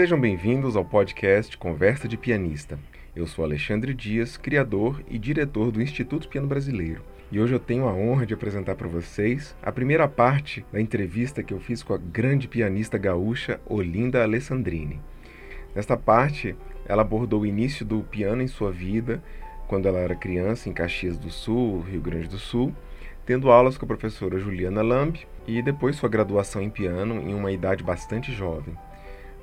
[0.00, 2.78] Sejam bem-vindos ao podcast Conversa de Pianista.
[3.14, 7.02] Eu sou Alexandre Dias, criador e diretor do Instituto Piano Brasileiro.
[7.30, 11.42] E hoje eu tenho a honra de apresentar para vocês a primeira parte da entrevista
[11.42, 14.98] que eu fiz com a grande pianista gaúcha Olinda Alessandrini.
[15.74, 16.56] Nesta parte,
[16.86, 19.22] ela abordou o início do piano em sua vida,
[19.68, 22.74] quando ela era criança em Caxias do Sul, Rio Grande do Sul,
[23.26, 27.52] tendo aulas com a professora Juliana Lamb e depois sua graduação em piano em uma
[27.52, 28.74] idade bastante jovem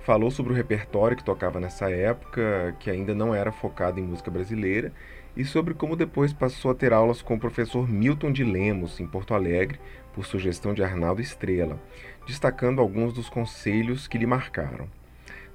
[0.08, 4.32] falou sobre o repertório que tocava nessa época, que ainda não era focado em música
[4.32, 4.94] brasileira,
[5.36, 9.06] e sobre como depois passou a ter aulas com o professor Milton de Lemos, em
[9.06, 9.78] Porto Alegre,
[10.14, 11.78] por sugestão de Arnaldo Estrela,
[12.26, 14.88] destacando alguns dos conselhos que lhe marcaram.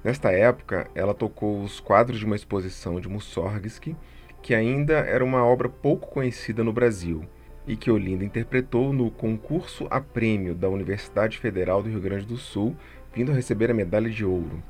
[0.03, 3.95] Nesta época, ela tocou os quadros de uma exposição de Mussorgsky,
[4.39, 7.25] que ainda era uma obra pouco conhecida no Brasil,
[7.65, 12.37] e que Olinda interpretou no concurso a prêmio da Universidade Federal do Rio Grande do
[12.37, 12.75] Sul
[13.13, 14.61] vindo a receber a medalha de ouro.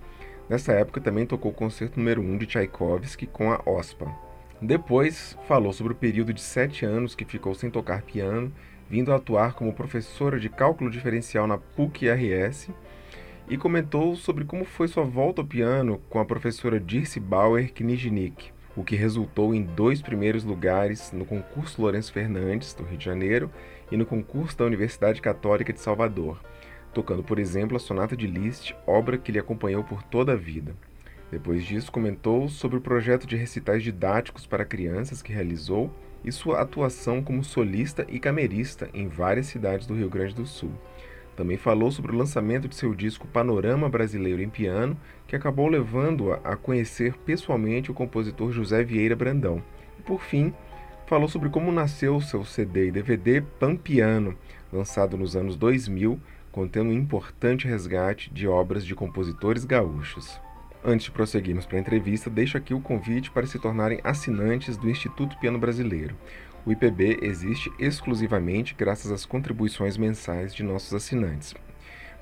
[0.50, 4.12] Nessa época também tocou o concerto número 1 de Tchaikovsky com a OSPA.
[4.62, 8.52] Depois falou sobre o período de sete anos que ficou sem tocar piano,
[8.90, 12.70] vindo a atuar como professora de cálculo diferencial na PUC-RS,
[13.50, 18.52] e comentou sobre como foi sua volta ao piano com a professora Dirce Bauer Knijnik,
[18.76, 23.52] o que resultou em dois primeiros lugares no concurso Lourenço Fernandes, do Rio de Janeiro,
[23.92, 26.40] e no concurso da Universidade Católica de Salvador,
[26.94, 30.76] tocando, por exemplo, a Sonata de Liszt, obra que lhe acompanhou por toda a vida.
[31.32, 35.92] Depois disso, comentou sobre o projeto de recitais didáticos para crianças que realizou
[36.24, 40.72] e sua atuação como solista e camerista em várias cidades do Rio Grande do Sul.
[41.36, 44.96] Também falou sobre o lançamento de seu disco Panorama Brasileiro em Piano,
[45.28, 49.64] que acabou levando-a a conhecer pessoalmente o compositor José Vieira Brandão.
[49.98, 50.54] E, por fim,
[51.08, 54.38] falou sobre como nasceu seu CD e DVD Pampiano,
[54.72, 56.20] lançado nos anos 2000
[56.54, 60.40] contendo um importante resgate de obras de compositores gaúchos.
[60.86, 64.90] Antes de prosseguirmos para a entrevista, deixo aqui o convite para se tornarem assinantes do
[64.90, 66.16] Instituto Piano Brasileiro.
[66.64, 71.56] O IPB existe exclusivamente graças às contribuições mensais de nossos assinantes.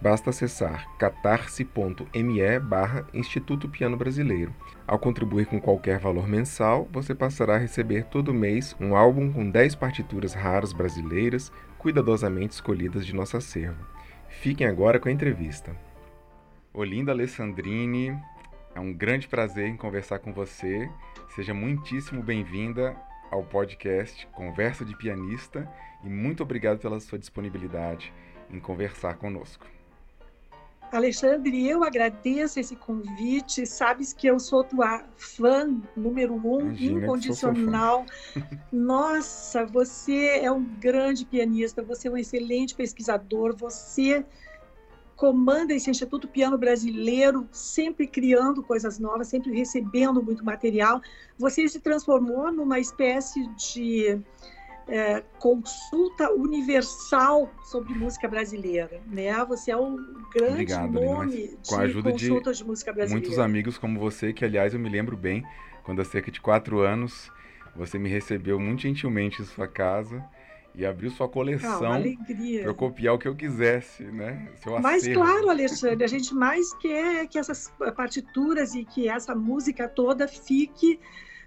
[0.01, 4.53] Basta acessar catarse.me barra Instituto Piano Brasileiro.
[4.87, 9.47] Ao contribuir com qualquer valor mensal, você passará a receber todo mês um álbum com
[9.47, 13.85] 10 partituras raras brasileiras, cuidadosamente escolhidas de nosso acervo.
[14.41, 15.77] Fiquem agora com a entrevista.
[16.73, 18.09] Olinda Alessandrini,
[18.73, 20.89] é um grande prazer em conversar com você.
[21.35, 22.97] Seja muitíssimo bem-vinda
[23.29, 25.71] ao podcast Conversa de Pianista
[26.03, 28.11] e muito obrigado pela sua disponibilidade
[28.49, 29.67] em conversar conosco.
[30.91, 33.65] Alexandre, eu agradeço esse convite.
[33.65, 38.05] Sabes que eu sou tua fã número um, Imagina incondicional.
[38.71, 44.25] Nossa, você é um grande pianista, você é um excelente pesquisador, você
[45.15, 50.99] comanda esse Instituto Piano Brasileiro, sempre criando coisas novas, sempre recebendo muito material.
[51.37, 54.19] Você se transformou numa espécie de
[54.91, 59.33] é, consulta universal sobre música brasileira, né?
[59.45, 59.95] Você é um
[60.33, 63.09] grande Obrigado, nome com a ajuda de, de música brasileira.
[63.09, 65.45] Muitos amigos como você, que aliás eu me lembro bem,
[65.85, 67.31] quando há cerca de quatro anos
[67.73, 70.21] você me recebeu muito gentilmente em sua casa
[70.75, 74.49] e abriu sua coleção ah, para eu copiar o que eu quisesse, né?
[74.55, 79.87] Seu Mas claro, Alexandre, a gente mais quer que essas partituras e que essa música
[79.87, 80.99] toda fique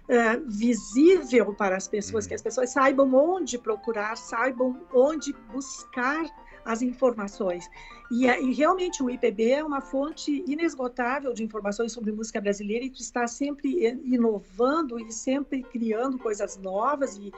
[0.09, 2.29] uh, visível para as pessoas, uhum.
[2.29, 6.25] que as pessoas saibam onde procurar, saibam onde buscar
[6.65, 7.69] as informações.
[8.11, 12.89] E, e, realmente o IPB é uma fonte inesgotável de informações sobre música brasileira e
[12.89, 17.31] que está sempre inovando e sempre criando coisas novas e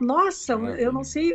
[0.00, 1.32] nossa, eu não sei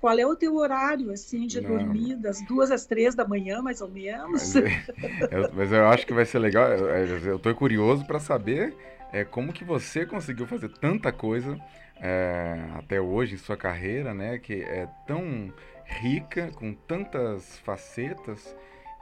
[0.00, 1.70] qual é o teu horário assim de não.
[1.70, 4.54] dormir das duas às três da manhã, mais ou menos.
[4.54, 4.54] Mas,
[5.32, 6.68] eu, mas eu acho que vai ser legal.
[6.68, 8.76] Eu estou curioso para saber
[9.12, 11.58] é, como que você conseguiu fazer tanta coisa
[12.00, 14.38] é, até hoje em sua carreira, né?
[14.38, 15.52] Que é tão
[15.84, 18.56] rica, com tantas facetas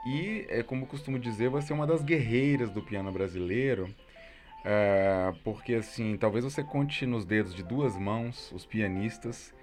[0.05, 3.93] e, é, como costumo dizer, você é uma das guerreiras do piano brasileiro.
[4.63, 9.53] É, porque assim, talvez você conte nos dedos de duas mãos os pianistas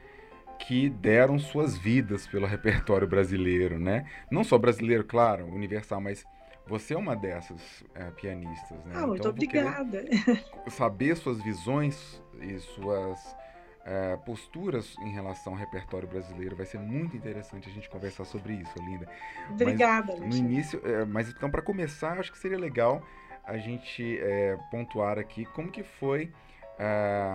[0.59, 4.07] que deram suas vidas pelo repertório brasileiro, né?
[4.31, 6.25] Não só brasileiro, claro, universal, mas
[6.69, 8.93] você é uma dessas é, pianistas, né?
[8.95, 10.05] Ah, muito então, obrigada.
[10.69, 13.37] Saber suas visões e suas
[13.85, 18.53] é, posturas em relação ao repertório brasileiro vai ser muito interessante a gente conversar sobre
[18.55, 19.09] isso, Linda.
[19.51, 20.15] Obrigada.
[20.19, 23.03] Mas, no início, é, mas então para começar, acho que seria legal
[23.45, 26.31] a gente é, pontuar aqui como que foi
[26.79, 27.33] é,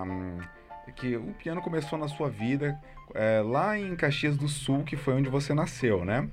[0.96, 2.80] que o piano começou na sua vida
[3.16, 6.30] é, lá em Caxias do Sul, que foi onde você nasceu, né?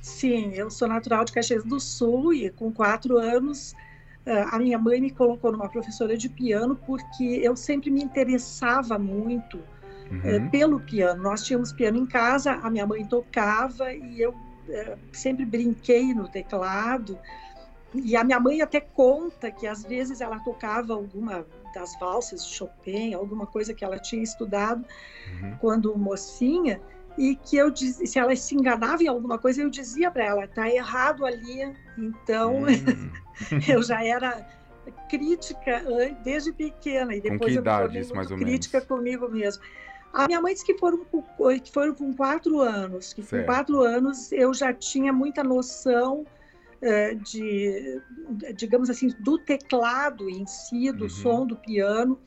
[0.00, 3.74] Sim, eu sou natural de Caxias do Sul e com quatro anos
[4.50, 9.62] a minha mãe me colocou numa professora de piano porque eu sempre me interessava muito
[10.10, 10.50] uhum.
[10.50, 11.22] pelo piano.
[11.22, 14.34] Nós tínhamos piano em casa, a minha mãe tocava e eu
[15.12, 17.16] sempre brinquei no teclado.
[17.94, 22.54] E a minha mãe até conta que às vezes ela tocava alguma das valsas de
[22.54, 24.84] Chopin, alguma coisa que ela tinha estudado
[25.40, 25.56] uhum.
[25.60, 26.80] quando mocinha,
[27.16, 30.68] e que eu se ela se enganava em alguma coisa, eu dizia para ela, tá
[30.68, 31.72] errado ali.
[31.96, 33.10] Então, uhum.
[33.66, 34.46] eu já era
[35.08, 35.82] crítica
[36.22, 38.88] desde pequena e depois com que eu idade, isso, mais ou crítica menos?
[38.88, 39.62] comigo mesmo.
[40.12, 41.04] A minha mãe disse que foram,
[41.62, 43.46] que foram com quatro anos, que certo.
[43.46, 46.24] com quatro anos eu já tinha muita noção
[46.82, 48.00] uh, de,
[48.54, 51.10] digamos assim, do teclado em si, do uhum.
[51.10, 52.18] som do piano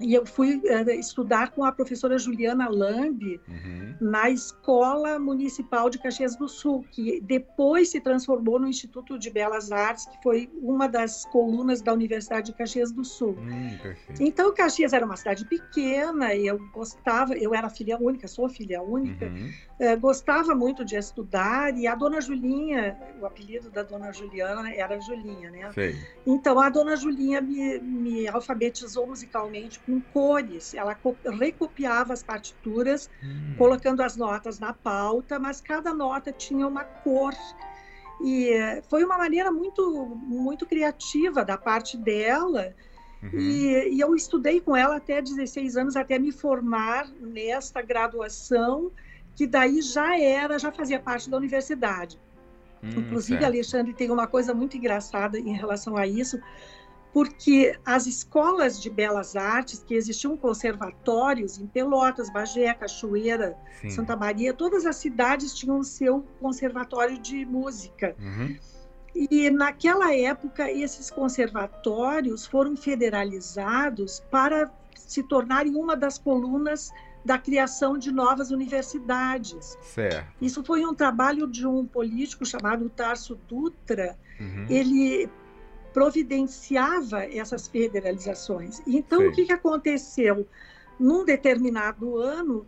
[0.00, 3.94] e eu fui uh, estudar com a professora Juliana Lambi uhum.
[4.00, 9.72] na Escola Municipal de Caxias do Sul, que depois se transformou no Instituto de Belas
[9.72, 13.36] Artes, que foi uma das colunas da Universidade de Caxias do Sul.
[13.38, 18.48] Hum, então, Caxias era uma cidade pequena e eu gostava, eu era filha única, sou
[18.48, 19.50] filha única, uhum.
[19.80, 25.00] uh, gostava muito de estudar e a dona Julinha, o apelido da dona Juliana era
[25.00, 25.72] Julinha, né?
[25.72, 25.96] Sei.
[26.26, 30.74] Então, a dona Julinha me, me alfabetizou musicalmente com cores.
[30.74, 30.98] Ela
[31.38, 33.54] recopiava as partituras, hum.
[33.56, 37.32] colocando as notas na pauta, mas cada nota tinha uma cor.
[38.20, 38.50] E
[38.88, 42.74] foi uma maneira muito, muito criativa da parte dela.
[43.22, 43.38] Uhum.
[43.38, 48.90] E, e, eu estudei com ela até 16 anos, até me formar nesta graduação,
[49.34, 52.18] que daí já era, já fazia parte da universidade.
[52.82, 53.44] Hum, Inclusive, certo.
[53.44, 56.38] Alexandre tem uma coisa muito engraçada em relação a isso,
[57.12, 63.90] porque as escolas de belas artes, que existiam conservatórios em Pelotas, Bagé, Cachoeira, Sim.
[63.90, 68.14] Santa Maria, todas as cidades tinham seu conservatório de música.
[68.18, 68.56] Uhum.
[69.14, 76.92] E naquela época, esses conservatórios foram federalizados para se tornarem uma das colunas
[77.24, 79.76] da criação de novas universidades.
[79.80, 80.26] Certo.
[80.40, 84.16] Isso foi um trabalho de um político chamado Tarso Dutra.
[84.38, 84.66] Uhum.
[84.68, 85.28] Ele
[85.96, 88.82] providenciava essas federalizações.
[88.86, 89.28] Então, Sim.
[89.28, 90.46] o que, que aconteceu?
[91.00, 92.66] Num determinado ano,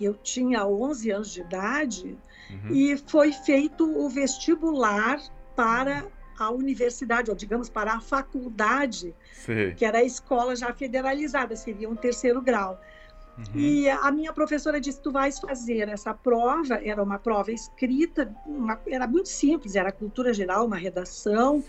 [0.00, 2.74] eu tinha 11 anos de idade, uhum.
[2.74, 5.20] e foi feito o vestibular
[5.54, 6.06] para
[6.38, 9.74] a universidade, ou digamos, para a faculdade, Sim.
[9.76, 12.80] que era a escola já federalizada, seria um terceiro grau.
[13.38, 13.60] Uhum.
[13.60, 16.80] E a minha professora disse: Tu vais fazer essa prova.
[16.82, 21.62] Era uma prova escrita, uma, era muito simples, era cultura geral, uma redação,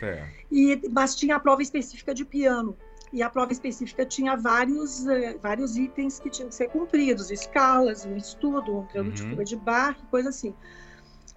[0.52, 2.78] e, mas tinha a prova específica de piano.
[3.14, 8.06] E a prova específica tinha vários, uh, vários itens que tinham que ser cumpridos: escalas,
[8.06, 9.16] um estudo, um treino uhum.
[9.16, 10.54] de fuga de barra, coisa assim.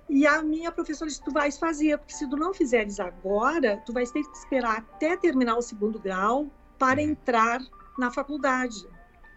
[0.08, 3.92] E a minha professora disse: Tu vais fazer, porque se tu não fizeres agora, tu
[3.92, 6.46] vais ter que esperar até terminar o segundo grau
[6.78, 7.10] para uhum.
[7.10, 7.60] entrar
[7.98, 8.86] na faculdade.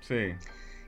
[0.01, 0.35] Sim.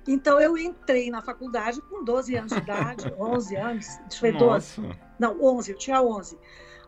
[0.10, 3.88] Então eu entrei na faculdade com 12 anos de idade, 11 anos,
[4.20, 4.82] foi 12.
[5.20, 6.36] Não, 11, eu tinha 11.
[6.36, 6.40] Hum.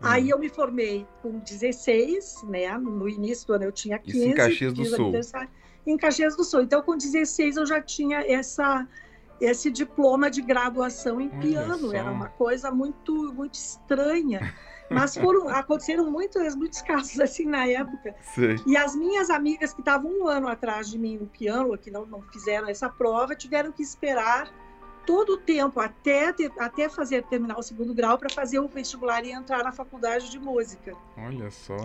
[0.01, 2.75] Aí eu me formei com 16, né?
[2.79, 4.17] No início do ano eu tinha 15.
[4.17, 5.13] Isso em Caxias do Sul.
[5.85, 6.61] Em Caxias do Sul.
[6.63, 8.87] Então com 16 eu já tinha essa
[9.39, 11.93] esse diploma de graduação em piano.
[11.93, 14.51] Era uma coisa muito muito estranha.
[14.93, 18.15] Mas foram, aconteceram muitos, muitos casos assim na época.
[18.33, 18.55] Sim.
[18.65, 22.05] E as minhas amigas que estavam um ano atrás de mim no piano, que não,
[22.05, 24.51] não fizeram essa prova, tiveram que esperar
[25.05, 29.25] todo o tempo até, ter, até fazer terminar o segundo grau para fazer o vestibular
[29.25, 30.95] e entrar na faculdade de música.
[31.17, 31.77] Olha só.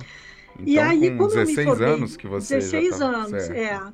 [0.59, 3.05] Então, e aí, com 16 formei, anos que você 16 tá...
[3.05, 3.53] anos, certo.
[3.53, 3.93] é.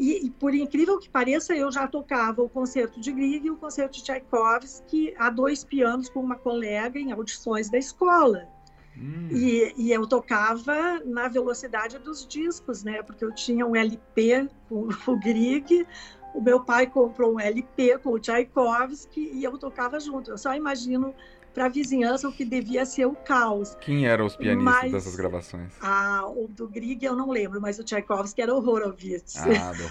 [0.00, 3.56] E, e, por incrível que pareça, eu já tocava o concerto de Grieg e o
[3.58, 8.48] concerto de Tchaikovsky a dois pianos com uma colega em audições da escola.
[8.96, 9.28] Hum.
[9.30, 13.02] E, e, eu tocava na velocidade dos discos, né?
[13.02, 15.86] Porque eu tinha um LP com o Grieg,
[16.32, 20.30] o meu pai comprou um LP com o Tchaikovsky e eu tocava junto.
[20.30, 21.14] Eu só imagino
[21.52, 23.76] para a vizinhança o que devia ser o caos.
[23.80, 25.72] Quem eram os pianistas mas, dessas gravações?
[25.80, 29.36] Ah, o do Grieg eu não lembro, mas o Tchaikovsky era o Horowitz.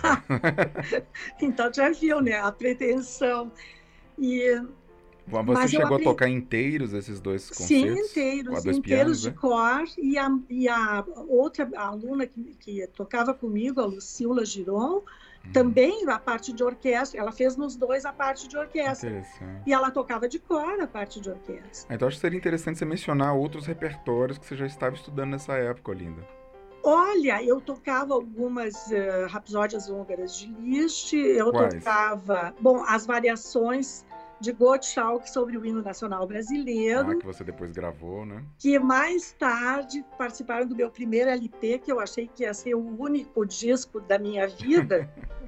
[0.04, 0.24] Ah,
[1.42, 2.39] então já viu, né?
[2.39, 3.51] A pretensão.
[4.18, 4.62] E
[5.30, 7.68] você mas chegou a tocar inteiros esses dois concertos?
[7.68, 9.36] Sim, inteiros, inteiros pianos, de né?
[9.39, 9.84] cor.
[9.98, 15.04] E a, e a outra aluna que, que tocava comigo, a Lucila Giron.
[15.53, 19.24] Também a parte de orquestra, ela fez nos dois a parte de orquestra.
[19.65, 21.93] E ela tocava de cor a parte de orquestra.
[21.93, 25.53] Então acho que seria interessante você mencionar outros repertórios que você já estava estudando nessa
[25.53, 26.22] época, Linda.
[26.84, 31.74] Olha, eu tocava algumas uh, rapsódias húngaras de Liszt, eu Quais?
[31.74, 34.05] tocava, bom, as variações
[34.39, 37.12] de Gottschalk sobre o hino nacional brasileiro.
[37.12, 38.43] Ah, que você depois gravou, né?
[38.58, 43.01] Que mais tarde participaram do meu primeiro LP, que eu achei que ia ser o
[43.01, 45.10] único disco da minha vida.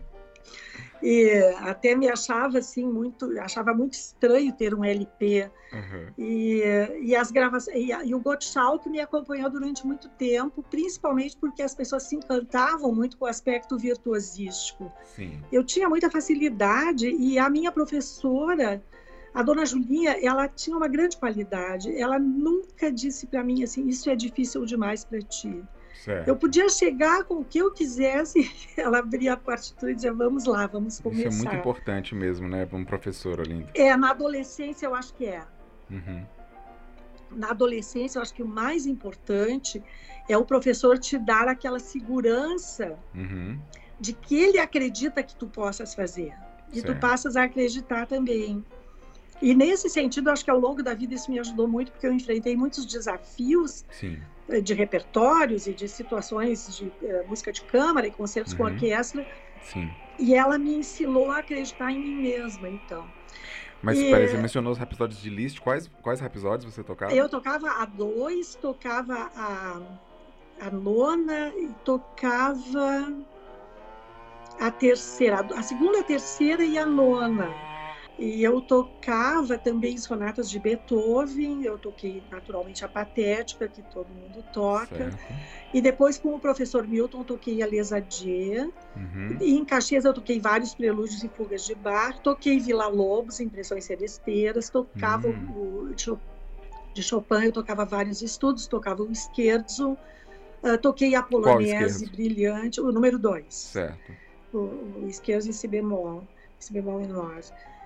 [1.02, 5.50] E até me achava assim muito, achava muito estranho ter um LP.
[5.74, 6.08] Uhum.
[6.18, 6.62] E,
[7.02, 11.74] e as gravações e, e o Gottschalk me acompanhou durante muito tempo, principalmente porque as
[11.74, 14.92] pessoas se encantavam muito com o aspecto virtuosístico.
[15.16, 15.42] Sim.
[15.52, 18.84] Eu tinha muita facilidade e a minha professora,
[19.34, 21.98] a dona Julinha, ela tinha uma grande qualidade.
[21.98, 25.64] Ela nunca disse para mim assim, isso é difícil demais para ti.
[25.94, 26.28] Certo.
[26.28, 30.46] Eu podia chegar com o que eu quisesse, ela abria a partitura e dizia, vamos
[30.46, 31.30] lá, vamos começar.
[31.30, 33.70] Isso é muito importante mesmo, né, para um professor, Olinda.
[33.76, 35.44] É, na adolescência eu acho que é.
[35.90, 36.26] Uhum.
[37.32, 39.82] Na adolescência eu acho que o mais importante
[40.28, 43.60] é o professor te dar aquela segurança uhum.
[44.00, 46.34] de que ele acredita que tu possas fazer.
[46.72, 46.94] E certo.
[46.94, 48.66] tu passas a acreditar também.
[49.42, 52.14] E nesse sentido, acho que ao longo da vida isso me ajudou muito, porque eu
[52.14, 54.20] enfrentei muitos desafios Sim.
[54.52, 58.60] Eh, de repertórios e de situações de uh, música de câmara e concertos uhum.
[58.60, 59.26] com orquestra.
[59.64, 59.90] Sim.
[60.20, 63.08] E ela me ensinou a acreditar em mim mesma, então.
[63.82, 65.62] Mas e, peraí, você mencionou os episódios de Liszt.
[65.62, 67.14] Quais, quais episódios você tocava?
[67.14, 69.82] Eu tocava a dois, tocava a,
[70.60, 73.12] a nona e tocava
[74.60, 77.50] a terceira, a segunda, a terceira e a nona.
[78.22, 84.46] E eu tocava também sonatas de Beethoven, eu toquei naturalmente a patética, que todo mundo
[84.54, 85.10] toca.
[85.10, 85.18] Certo.
[85.74, 88.72] E depois, com o professor Milton, toquei a Les Adieu.
[88.96, 89.38] Uhum.
[89.42, 92.22] E em Caxias eu toquei vários prelúdios e fugas de bar.
[92.22, 94.70] Toquei Vila Lobos, Impressões Celesteiras.
[94.70, 95.90] Tocava uhum.
[95.90, 95.96] o
[96.94, 99.98] de Chopin, eu tocava vários estudos, tocava o Scherzo.
[100.62, 103.46] Uh, toquei a Polonese Brilhante, o número 2.
[103.52, 104.12] Certo.
[104.54, 106.28] O, o Scherzo em si bemol,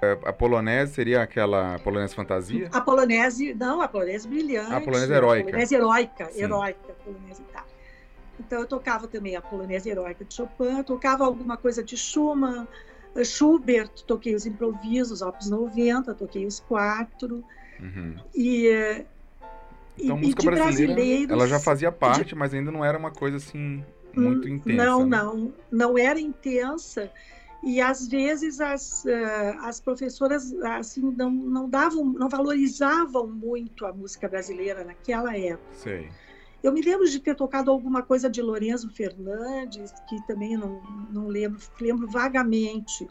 [0.02, 2.70] É, a polonese seria aquela polonese fantasia?
[2.72, 4.74] A polonese, não, a polonese brilhante.
[4.74, 5.48] A polonese heróica.
[5.48, 6.42] A polonese heróica, Sim.
[6.42, 7.66] heróica, polonese tá.
[8.40, 12.68] Então eu tocava também a polonese heróica de Chopin, tocava alguma coisa de Schumann,
[13.24, 17.44] Schubert, toquei os improvisos, Opus 90, toquei os quatro.
[17.80, 18.16] Uhum.
[18.36, 19.06] E
[19.98, 22.36] então, e, música e brasileira, ela já fazia parte, de...
[22.36, 24.86] mas ainda não era uma coisa assim muito intensa.
[24.86, 25.18] Não, né?
[25.18, 27.12] não, não era intensa.
[27.66, 33.92] E às vezes as, uh, as professoras assim não, não davam, não valorizavam muito a
[33.92, 35.74] música brasileira naquela época.
[35.74, 36.08] Sei.
[36.62, 40.80] Eu me lembro de ter tocado alguma coisa de Lorenzo Fernandes, que também não,
[41.12, 43.08] não lembro, lembro vagamente.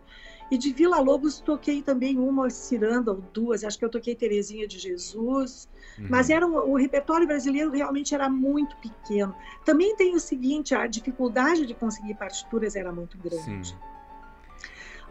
[0.50, 4.68] E de Vila Lobos toquei também uma ciranda ou duas, acho que eu toquei Terezinha
[4.68, 5.68] de Jesus,
[5.98, 6.06] uhum.
[6.10, 9.34] mas era um, o repertório brasileiro realmente era muito pequeno.
[9.64, 13.68] Também tem o seguinte, a dificuldade de conseguir partituras era muito grande.
[13.70, 13.93] Sim.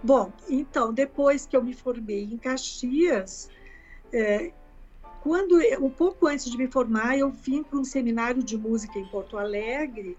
[0.04, 3.50] Bom, então, depois que eu me formei em Caxias,
[4.12, 4.52] é,
[5.22, 9.06] quando um pouco antes de me formar, eu vim para um seminário de música em
[9.06, 10.18] Porto Alegre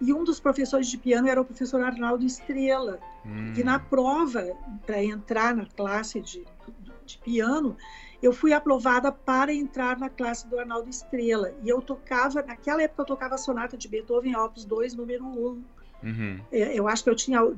[0.00, 3.00] e um dos professores de piano era o professor Arnaldo Estrela.
[3.26, 3.52] Hum.
[3.56, 6.44] E na prova, para entrar na classe de,
[7.04, 7.76] de piano,
[8.22, 11.52] eu fui aprovada para entrar na classe do Arnaldo Estrela.
[11.62, 15.64] E eu tocava, naquela época, eu tocava a sonata de Beethoven, Opus 2, número 1.
[16.04, 16.38] Uhum.
[16.52, 17.54] É, eu acho que eu tinha do,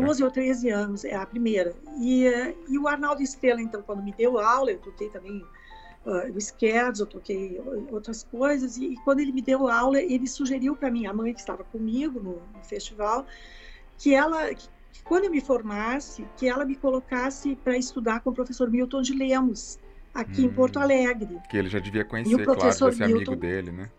[0.00, 1.74] 12 ou 13 anos, é a primeira.
[1.98, 2.26] E,
[2.68, 5.42] e o Arnaldo Estrela, então, quando me deu aula, eu toquei também
[6.04, 7.60] uh, o Scherzo, eu toquei
[7.90, 11.40] outras coisas, e, e, quando ele me deu aula, ele sugeriu para minha mãe, que
[11.40, 13.26] estava comigo no, no festival,
[13.96, 18.30] que ela, que, que quando eu me formasse, que ela me colocasse para estudar com
[18.30, 19.78] o professor Milton de Lemos,
[20.12, 21.38] aqui hum, em Porto Alegre.
[21.48, 23.90] Que ele já devia conhecer, claro, desse Milton, amigo dele, né?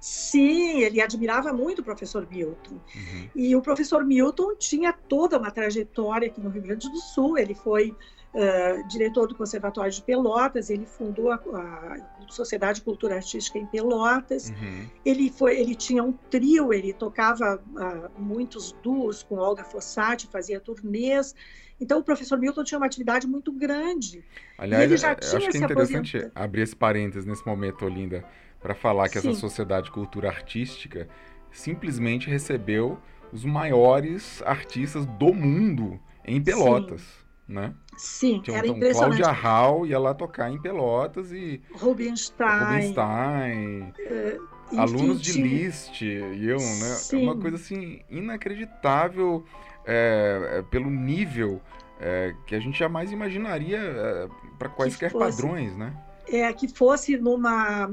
[0.00, 2.74] Sim, ele admirava muito o professor Milton.
[2.74, 3.28] Uhum.
[3.34, 7.36] E o professor Milton tinha toda uma trajetória aqui no Rio Grande do Sul.
[7.36, 7.94] Ele foi
[8.34, 11.96] uh, diretor do Conservatório de Pelotas, ele fundou a, a
[12.30, 14.48] Sociedade Cultura Artística em Pelotas.
[14.48, 14.86] Uhum.
[15.04, 20.58] Ele, foi, ele tinha um trio, ele tocava uh, muitos duos com Olga Fossati, fazia
[20.58, 21.34] turnês.
[21.78, 24.24] Então, o professor Milton tinha uma atividade muito grande.
[24.56, 26.44] Aliás, ele já tinha acho que é interessante aposentado.
[26.44, 28.24] abrir esse parênteses nesse momento, Olinda
[28.60, 29.30] para falar que Sim.
[29.30, 31.08] essa sociedade cultura artística
[31.50, 32.98] simplesmente recebeu
[33.32, 37.54] os maiores artistas do mundo em Pelotas, Sim.
[37.54, 37.74] né?
[37.96, 39.20] Sim, Tinha, era então, impressionante.
[39.20, 46.46] Cláudia Hall ia lá tocar em Pelotas e Rubinstein, Rubinstein uh, alunos de Liszt e
[46.46, 46.96] eu, né?
[47.12, 49.44] É uma coisa assim inacreditável
[49.84, 51.60] é, é, pelo nível
[51.98, 55.92] é, que a gente jamais imaginaria é, para quaisquer fosse, padrões, né?
[56.28, 57.92] É que fosse numa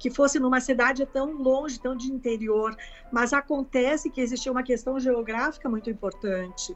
[0.00, 2.74] que fosse numa cidade tão longe, tão de interior,
[3.12, 6.74] mas acontece que existia uma questão geográfica muito importante.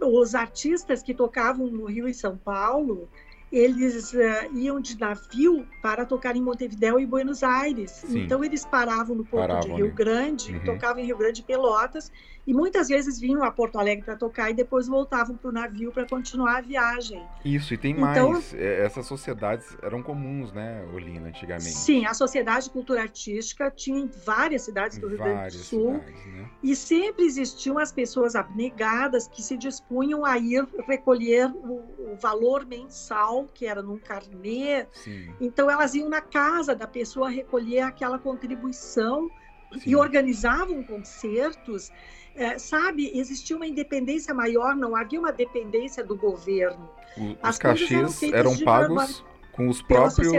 [0.00, 3.08] Os artistas que tocavam no Rio e São Paulo,
[3.52, 7.90] eles uh, iam de navio para tocar em Montevideo e Buenos Aires.
[7.90, 8.22] Sim.
[8.22, 10.64] Então eles paravam no porto paravam, de Rio Grande, uhum.
[10.64, 12.10] tocavam em Rio Grande Pelotas
[12.46, 15.92] e muitas vezes vinham a Porto Alegre para tocar e depois voltavam para o navio
[15.92, 17.22] para continuar a viagem.
[17.44, 18.52] Isso, e tem então, mais.
[18.54, 21.70] É, essas sociedades eram comuns, né, Olina, antigamente?
[21.70, 25.94] Sim, a Sociedade de Cultura Artística tinha em várias cidades do Rio Grande do Sul.
[25.94, 26.50] Cidades, né?
[26.62, 32.66] E sempre existiam as pessoas abnegadas que se dispunham a ir recolher o, o valor
[32.66, 34.86] mensal, que era num carnê.
[34.92, 35.32] Sim.
[35.40, 39.30] Então elas iam na casa da pessoa recolher aquela contribuição
[39.72, 39.90] Sim.
[39.90, 41.90] e organizavam concertos
[42.34, 46.88] é, sabe, existia uma independência maior, não havia uma dependência do governo.
[47.16, 49.22] O, os cachês eram, eram pagos
[49.52, 50.32] com os próprios.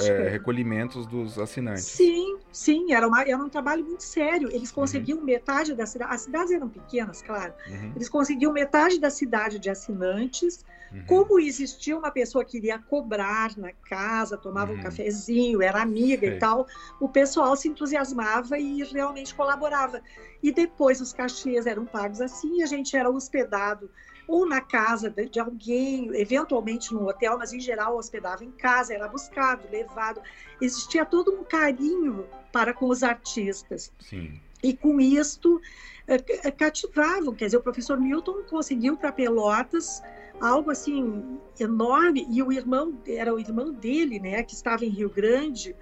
[0.00, 1.84] É, recolhimentos dos assinantes.
[1.84, 4.48] Sim, sim, era, uma, era um trabalho muito sério.
[4.50, 4.74] Eles uhum.
[4.74, 5.24] conseguiam uhum.
[5.24, 6.12] metade da cidade.
[6.12, 7.54] As cidades eram pequenas, claro.
[7.68, 7.92] Uhum.
[7.94, 10.64] Eles conseguiam metade da cidade de assinantes.
[10.94, 11.04] Uhum.
[11.06, 14.82] Como existia uma pessoa que iria cobrar na casa, tomava um uhum.
[14.82, 16.36] cafezinho, era amiga Sei.
[16.36, 16.68] e tal,
[17.00, 20.00] o pessoal se entusiasmava e realmente colaborava.
[20.40, 23.90] E depois os cachês eram pagos assim, a gente era hospedado
[24.26, 29.08] ou na casa de, alguém, eventualmente no hotel, mas em geral hospedava em casa, era
[29.08, 30.22] buscado, levado.
[30.60, 33.92] Existia todo um carinho para com os artistas.
[34.00, 34.40] Sim.
[34.62, 35.60] E com isto
[36.06, 36.18] é,
[36.50, 37.34] cativavam.
[37.34, 40.02] Quer dizer, o professor Milton conseguiu para Pelotas
[40.40, 45.10] algo assim enorme e o irmão era o irmão dele, né, que estava em Rio
[45.10, 45.74] Grande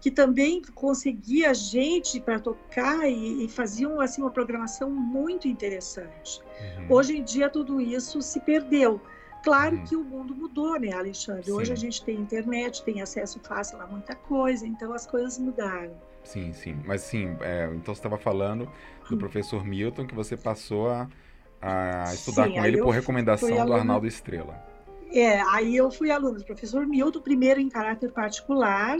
[0.00, 6.40] que também conseguia gente para tocar e, e, faziam assim uma programação muito interessante.
[6.78, 6.86] Uhum.
[6.90, 9.00] Hoje em dia tudo isso se perdeu.
[9.42, 9.84] Claro uhum.
[9.84, 11.46] que o mundo mudou, né, Alexandre?
[11.46, 11.52] Sim.
[11.52, 15.94] Hoje a gente tem internet, tem acesso fácil a muita coisa, então as coisas mudaram.
[16.24, 16.76] Sim, sim.
[16.84, 18.70] Mas sim, é, então você estava falando
[19.08, 19.18] do hum.
[19.18, 21.08] professor Milton que você passou a,
[21.66, 24.62] a estudar sim, com ele por recomendação do Arnaldo Estrela.
[25.12, 28.98] É, aí eu fui aluno do professor Milton, primeiro em caráter particular,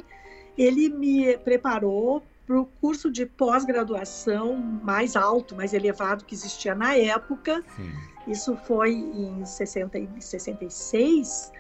[0.57, 6.97] ele me preparou para o curso de pós-graduação mais alto, mais elevado que existia na
[6.97, 7.63] época.
[7.77, 7.93] Sim.
[8.29, 11.53] Isso foi em 60, 66.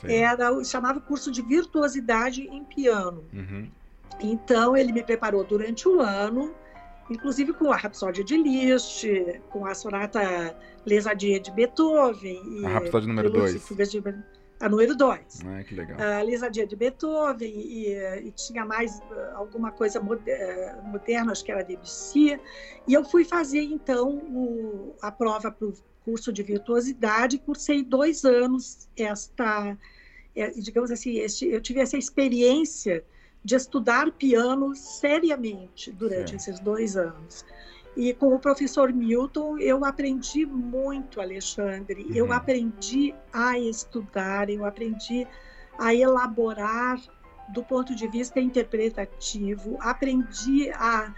[0.00, 0.12] Sim.
[0.12, 3.24] Era, chamava curso de virtuosidade em piano.
[3.32, 3.68] Uhum.
[4.20, 6.52] Então, ele me preparou durante o ano,
[7.10, 9.06] inclusive com a Rapsódia de Liszt,
[9.50, 12.64] com a sonata Les Adieux de Beethoven.
[12.64, 13.54] A Rapsódia número 2
[14.62, 15.40] a número 2.
[15.44, 16.00] Ah, que legal.
[16.00, 21.50] A Lisadia de Beethoven e, e, tinha mais uh, alguma coisa uh, moderna, acho que
[21.50, 22.38] era Debussy.
[22.86, 28.24] E eu fui fazer, então, o, a prova para o curso de virtuosidade, cursei dois
[28.24, 29.76] anos esta,
[30.36, 33.04] é, digamos assim, este, eu tive essa experiência
[33.44, 37.44] de estudar piano seriamente durante esses dois anos.
[37.96, 42.04] E com o professor Milton, eu aprendi muito, Alexandre.
[42.04, 42.14] Uhum.
[42.14, 45.26] Eu aprendi a estudar, eu aprendi
[45.78, 46.98] a elaborar
[47.52, 51.14] do ponto de vista interpretativo, aprendi a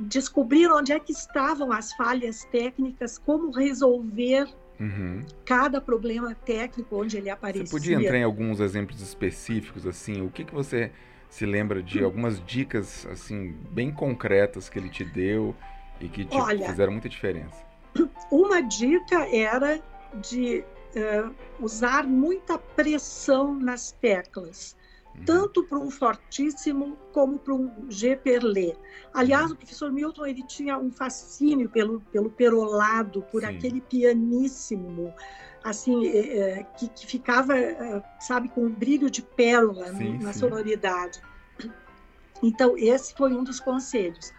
[0.00, 4.48] descobrir onde é que estavam as falhas técnicas, como resolver
[4.78, 5.24] uhum.
[5.44, 7.66] cada problema técnico onde ele aparecia.
[7.66, 10.90] Você podia entrar em alguns exemplos específicos, assim, o que, que você
[11.32, 12.04] se lembra de hum.
[12.04, 15.56] algumas dicas, assim, bem concretas que ele te deu
[15.98, 17.56] e que te Olha, fizeram muita diferença?
[18.30, 19.80] Uma dica era
[20.20, 20.62] de
[20.94, 24.76] uh, usar muita pressão nas teclas,
[25.16, 25.24] uhum.
[25.24, 28.74] tanto para um fortíssimo como para um G perlé.
[29.14, 29.52] Aliás, uhum.
[29.52, 33.56] o professor Milton ele tinha um fascínio pelo, pelo perolado, por Sim.
[33.56, 35.14] aquele pianíssimo
[35.64, 37.54] assim, é, que, que, ficava,
[38.20, 40.40] sabe, com um brilho de pérola sim, na sim.
[40.40, 41.20] sonoridade.
[42.42, 44.32] Então, esse foi um dos conselhos.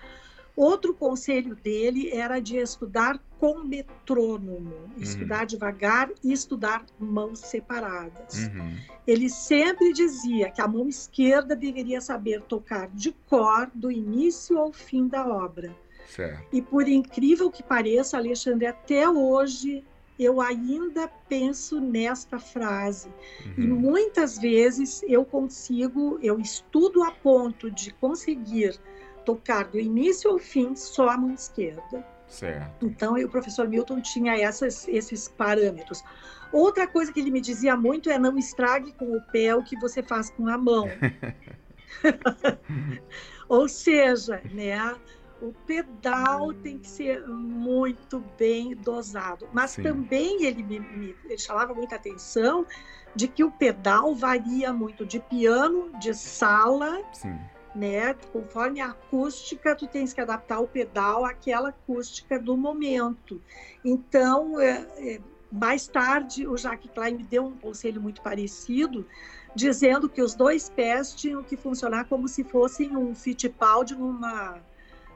[0.56, 5.02] Outro conselho dele era de estudar com metrônomo, uhum.
[5.02, 8.36] estudar devagar e estudar mãos separadas.
[8.36, 8.78] Uhum.
[9.08, 14.72] Ele sempre dizia que a mão esquerda deveria saber tocar de cor do início ao
[14.72, 15.76] fim da obra.
[16.08, 16.48] Certo.
[16.54, 19.84] E por incrível que pareça, Alexandre, até hoje
[20.20, 23.10] eu ainda penso nesta frase.
[23.46, 23.54] Uhum.
[23.58, 28.80] E muitas vezes eu consigo, eu estudo a ponto de conseguir
[29.26, 32.06] tocar do início ao fim só a mão esquerda.
[32.28, 32.86] Certo.
[32.86, 36.04] Então, o professor Milton tinha essas, esses parâmetros.
[36.52, 39.80] Outra coisa que ele me dizia muito é não estrague com o pé o que
[39.80, 40.88] você faz com a mão.
[43.50, 44.96] Ou seja, né,
[45.44, 49.48] o pedal tem que ser muito bem dosado.
[49.52, 49.84] Mas Sim.
[49.84, 52.66] também ele me, me ele chamava muita atenção
[53.14, 57.04] de que o pedal varia muito de piano, de sala.
[57.12, 57.38] Sim
[57.76, 58.14] né?
[58.32, 63.42] Conforme a acústica, tu tens que adaptar o pedal àquela acústica do momento.
[63.84, 69.08] Então, é, é, mais tarde, o Jacques Klein me deu um conselho muito parecido,
[69.56, 74.62] dizendo que os dois pés tinham que funcionar como se fossem um Fittipaldi numa,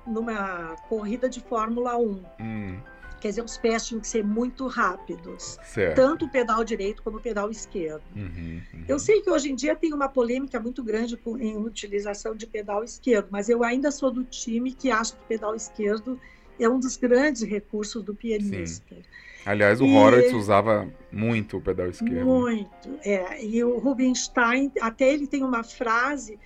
[0.08, 2.24] numa corrida de Fórmula 1.
[2.40, 2.80] Hum.
[3.20, 5.96] Quer dizer, os pés tinham que ser muito rápidos, certo.
[5.96, 8.04] tanto o pedal direito como o pedal esquerdo.
[8.16, 8.84] Uhum, uhum.
[8.88, 12.46] Eu sei que hoje em dia tem uma polêmica muito grande com, em utilização de
[12.46, 16.20] pedal esquerdo, mas eu ainda sou do time que acha que o pedal esquerdo
[16.60, 18.96] é um dos grandes recursos do pianista.
[18.96, 19.02] Sim.
[19.46, 19.96] Aliás, o e...
[19.96, 22.26] Horowitz usava muito o pedal esquerdo.
[22.26, 23.44] Muito, é.
[23.44, 26.38] E o Rubinstein, até ele tem uma frase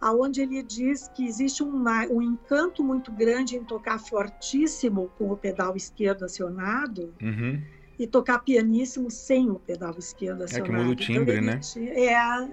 [0.00, 5.36] aonde ele diz que existe uma, um encanto muito grande em tocar fortíssimo com o
[5.36, 7.60] pedal esquerdo acionado uhum.
[7.98, 10.64] e tocar pianíssimo sem o pedal esquerdo acionado.
[10.64, 11.60] É que muda o então, timbre, então, né?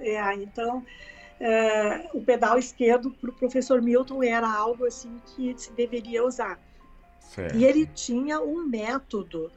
[0.04, 0.36] É, é.
[0.36, 0.86] Então,
[1.40, 6.60] é, o pedal esquerdo para o professor Milton era algo assim que se deveria usar.
[7.20, 7.56] Certo.
[7.56, 9.52] E ele tinha um método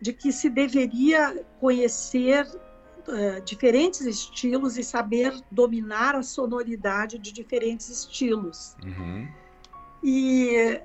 [0.00, 2.46] de que se deveria conhecer
[3.08, 8.76] uh, diferentes estilos e saber dominar a sonoridade de diferentes estilos.
[8.84, 9.28] Uhum.
[10.02, 10.80] E,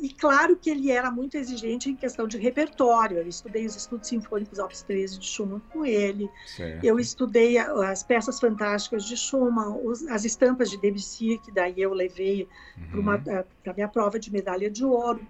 [0.00, 3.18] e claro que ele era muito exigente em questão de repertório.
[3.18, 6.30] Eu estudei os estudos sinfônicos Opus 13 de Schumann com ele.
[6.46, 6.84] Certo.
[6.84, 11.92] Eu estudei as peças fantásticas de Schumann, os, as estampas de Debussy, que daí eu
[11.92, 12.48] levei
[12.94, 13.20] uhum.
[13.22, 15.26] para a minha prova de medalha de ouro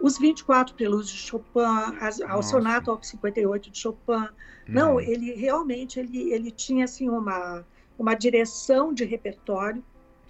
[0.00, 4.28] os 24 prelúdios de Chopin, as, ao sonato op 58 de Chopin.
[4.66, 5.00] Não, hum.
[5.00, 7.64] ele realmente ele, ele tinha assim uma
[7.98, 9.84] uma direção de repertório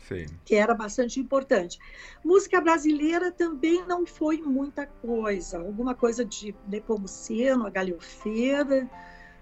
[0.09, 0.27] Sim.
[0.45, 1.79] que era bastante importante.
[2.25, 8.91] Música brasileira também não foi muita coisa, alguma coisa de Nepomuceno, a Galhofeira,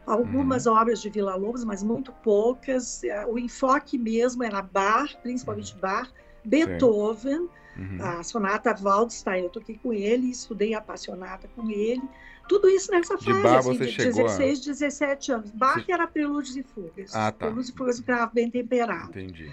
[0.05, 0.75] algumas hum.
[0.75, 3.01] obras de Vila Lobos, mas muito poucas.
[3.29, 5.81] O enfoque mesmo era Bach, principalmente hum.
[5.81, 6.13] Bach,
[6.45, 7.39] Beethoven.
[7.39, 7.99] Sim Uhum.
[8.01, 12.03] A sonata Waldstein, eu toquei com ele, estudei apaixonada com ele.
[12.49, 14.73] Tudo isso nessa fase, de, bar, assim, de 16, a...
[14.73, 15.51] 17 anos.
[15.51, 15.93] Bach você...
[15.93, 17.15] era prelúdios e fugas.
[17.15, 17.47] Ah, tá.
[17.47, 19.11] Prelúdios e fugas grave bem temperado.
[19.11, 19.53] Entendi.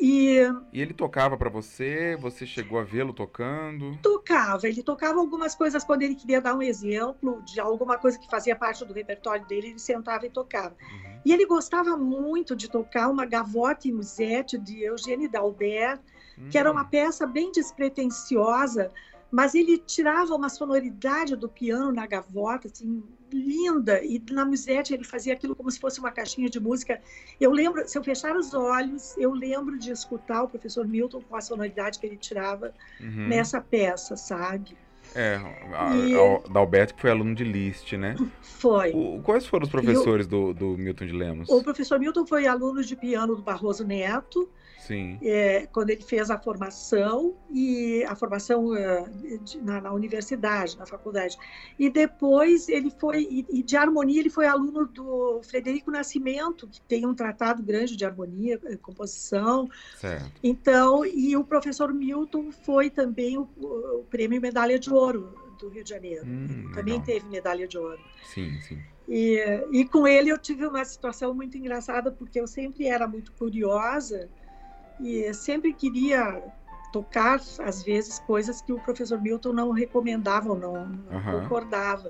[0.00, 0.38] E,
[0.72, 2.16] e ele tocava para você?
[2.20, 3.98] Você chegou a vê-lo tocando?
[4.02, 4.66] Tocava.
[4.66, 8.56] Ele tocava algumas coisas quando ele queria dar um exemplo de alguma coisa que fazia
[8.56, 9.68] parte do repertório dele.
[9.68, 10.74] Ele sentava e tocava.
[10.80, 11.20] Uhum.
[11.24, 16.00] E ele gostava muito de tocar uma gavotta e musette de Eugênio Dalbert,
[16.50, 16.88] que era uma hum.
[16.88, 18.90] peça bem despretensiosa,
[19.30, 25.04] mas ele tirava uma sonoridade do piano na gavota, assim, linda, e na musette ele
[25.04, 27.00] fazia aquilo como se fosse uma caixinha de música.
[27.40, 31.36] Eu lembro, se eu fechar os olhos, eu lembro de escutar o professor Milton com
[31.36, 33.28] a sonoridade que ele tirava uhum.
[33.28, 34.76] nessa peça, sabe?
[35.14, 35.36] É,
[35.74, 36.14] a, e...
[36.14, 38.14] a Dalberto que foi aluno de Liszt, né?
[38.42, 38.92] Foi.
[38.92, 41.48] O, quais foram os professores do, do Milton de Lemos?
[41.48, 44.48] O professor Milton foi aluno de piano do Barroso Neto,
[44.88, 45.18] Sim.
[45.20, 50.86] É, quando ele fez a formação e a formação uh, de, na, na, universidade, na
[50.86, 51.36] faculdade.
[51.78, 56.80] E depois ele foi, e, e, de harmonia, ele foi aluno do Frederico Nascimento, que
[56.80, 59.68] tem um tratado grande de harmonia, eh, composição.
[59.98, 60.32] Certo.
[60.42, 65.84] Então, e o professor Milton foi também o, o prêmio Medalha de Ouro do Rio
[65.84, 66.24] de Janeiro.
[66.26, 67.04] Hum, também legal.
[67.04, 68.00] teve medalha de ouro.
[68.24, 68.78] Sim, sim.
[69.06, 69.38] E,
[69.70, 74.30] e com ele eu tive uma situação muito engraçada, porque eu sempre era muito curiosa
[75.00, 76.42] e sempre queria
[76.92, 81.40] tocar, às vezes, coisas que o professor Milton não recomendava ou não, não uhum.
[81.42, 82.08] concordava.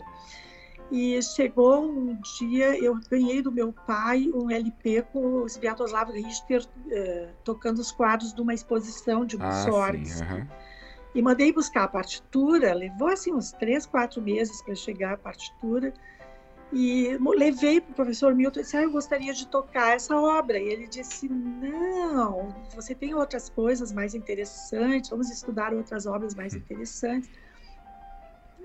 [0.90, 6.62] E chegou um dia, eu ganhei do meu pai um LP com o Sviatoslav Richter
[6.64, 10.22] uh, tocando os quadros de uma exposição de Mussorgsky.
[10.22, 10.46] Ah, uhum.
[11.14, 15.92] E mandei buscar a partitura, levou assim uns três, quatro meses para chegar a partitura.
[16.72, 20.58] E levei para o professor Milton e disse: ah, Eu gostaria de tocar essa obra.
[20.58, 26.54] E ele disse: Não, você tem outras coisas mais interessantes, vamos estudar outras obras mais
[26.54, 26.58] hum.
[26.58, 27.30] interessantes.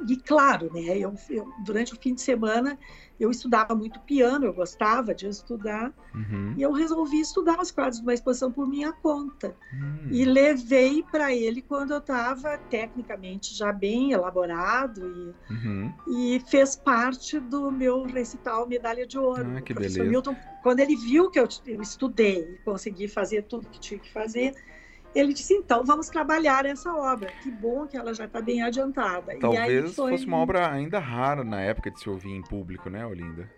[0.08, 2.78] E claro, né, eu, eu, durante o fim de semana
[3.20, 6.54] eu estudava muito piano, eu gostava de estudar, uhum.
[6.58, 9.56] e eu resolvi estudar os quadros de uma exposição por minha conta.
[9.72, 10.10] Uhum.
[10.12, 15.94] E levei para ele quando eu estava tecnicamente já bem elaborado, e, uhum.
[16.08, 19.58] e, fez parte do meu recital Medalha de Ouro.
[19.58, 20.04] Ah, que beleza.
[20.04, 24.12] Milton, quando ele viu que eu, eu estudei e consegui fazer tudo que tinha que
[24.12, 24.54] fazer,
[25.16, 27.32] ele disse, então, vamos trabalhar essa obra.
[27.42, 29.38] Que bom que ela já está bem adiantada.
[29.40, 30.12] Talvez foi...
[30.12, 33.50] fosse uma obra ainda rara na época de se ouvir em público, né, Olinda?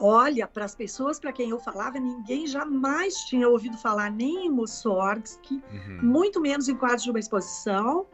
[0.00, 4.50] Olha, para as pessoas para quem eu falava, ninguém jamais tinha ouvido falar nem em
[4.50, 5.98] Mussorgsky, uhum.
[6.02, 8.06] muito menos em quadros de uma exposição.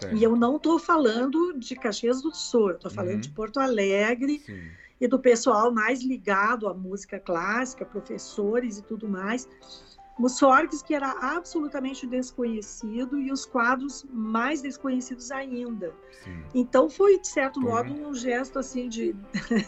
[0.00, 0.16] Certo.
[0.16, 3.20] E eu não estou falando de Caxias do Sul, eu estou falando uhum.
[3.20, 4.62] de Porto Alegre Sim.
[5.00, 9.46] e do pessoal mais ligado à música clássica, professores e tudo mais.
[10.18, 15.92] Mussorgsky que era absolutamente desconhecido e os quadros mais desconhecidos ainda.
[16.22, 16.42] Sim.
[16.54, 17.66] Então foi de certo uhum.
[17.66, 19.14] modo um gesto assim de,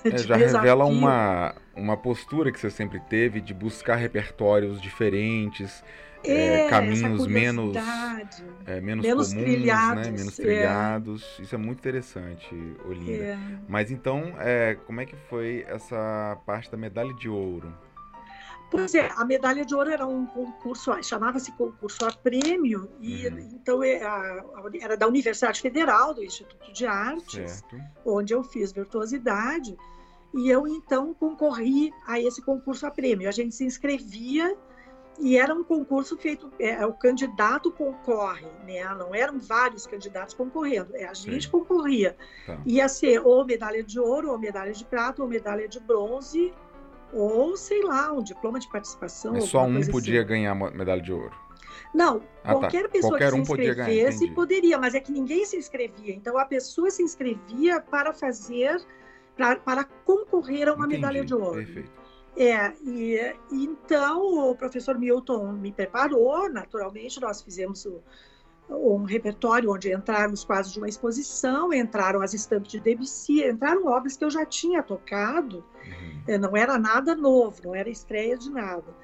[0.05, 0.37] é, de já desafio.
[0.37, 5.83] revela uma uma postura que você sempre teve de buscar repertórios diferentes,
[6.23, 7.77] é, é, caminhos menos
[8.67, 9.43] é, menos, menos comuns, né?
[9.43, 10.11] trilhados, né?
[10.13, 11.39] menos trilhados.
[11.41, 12.55] Isso é muito interessante,
[12.87, 13.13] Olinda.
[13.13, 13.39] É.
[13.69, 17.73] Mas então, é, como é que foi essa parte da medalha de ouro?
[18.75, 23.39] Pois é, a medalha de ouro era um concurso, chamava-se concurso a prêmio, e uhum.
[23.39, 24.01] então é,
[24.81, 27.77] era da Universidade Federal, do Instituto de Artes, certo.
[28.05, 29.77] onde eu fiz virtuosidade,
[30.35, 33.29] e eu então concorri a esse concurso a prêmio.
[33.29, 34.57] A gente se inscrevia
[35.21, 38.83] e era um concurso feito, é, é, o candidato concorre, né?
[38.97, 41.51] Não eram vários candidatos concorrendo, é a gente Sim.
[41.53, 42.17] concorria.
[42.45, 42.61] Tá.
[42.67, 46.53] Ia ser ou medalha de ouro, ou medalha de prata, ou medalha de bronze,
[47.15, 49.33] ou sei lá, um diploma de participação.
[49.33, 50.29] Mas só um podia assim.
[50.29, 51.35] ganhar medalha de ouro.
[51.95, 52.61] Não, ah, tá.
[52.61, 52.89] qualquer tá.
[52.89, 56.15] pessoa qualquer que um se inscrevesse podia, poderia, mas é que ninguém se inscrevia.
[56.15, 58.85] Então a pessoa se inscrevia para fazer,
[59.37, 61.01] para, para concorrer a uma entendi.
[61.01, 61.55] medalha de ouro.
[61.55, 62.05] Perfeito.
[62.37, 63.17] É, e,
[63.53, 68.03] e então o professor Milton me preparou, naturalmente, nós fizemos o,
[68.69, 73.87] um repertório onde entraram os quadros de uma exposição, entraram as estampas de Debussy, entraram
[73.87, 76.15] obras que eu já tinha tocado, uhum.
[76.27, 78.95] Eh, não era nada novo, não era estreia de nada.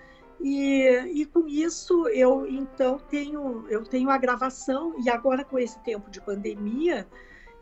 [0.40, 5.78] E, e com isso eu então tenho eu tenho a gravação e agora com esse
[5.80, 7.06] tempo de pandemia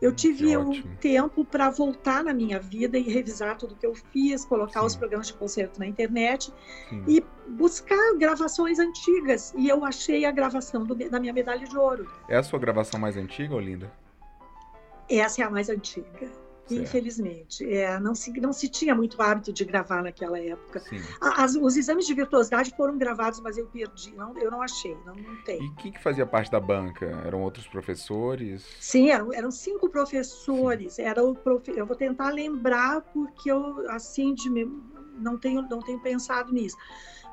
[0.01, 4.45] eu tive um tempo para voltar na minha vida e revisar tudo que eu fiz,
[4.45, 4.85] colocar Sim.
[4.85, 6.53] os programas de concerto na internet
[6.89, 7.03] Sim.
[7.07, 9.53] e buscar gravações antigas.
[9.57, 12.09] E eu achei a gravação do, da minha medalha de ouro.
[12.29, 13.91] É a sua gravação mais antiga, Olinda?
[15.09, 16.29] Essa é a mais antiga.
[16.69, 16.83] Certo.
[16.83, 17.73] Infelizmente.
[17.73, 20.81] É, não, se, não se tinha muito hábito de gravar naquela época.
[21.19, 24.13] As, os exames de virtuosidade foram gravados, mas eu perdi.
[24.15, 25.63] Não, eu não achei, não, não tem.
[25.63, 27.05] E quem que fazia parte da banca?
[27.25, 28.65] Eram outros professores?
[28.79, 30.93] Sim, eram, eram cinco professores.
[30.93, 31.03] Sim.
[31.03, 31.71] Era o profe...
[31.75, 34.49] Eu vou tentar lembrar, porque eu, assim, de,
[35.17, 36.77] não, tenho, não tenho pensado nisso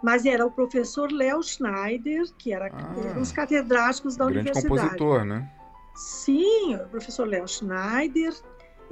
[0.02, 4.68] mas era o professor Léo Schneider, que era ah, um dos catedráticos da grande universidade.
[4.68, 5.50] compositor, né?
[5.96, 8.34] Sim, o professor Léo Schneider,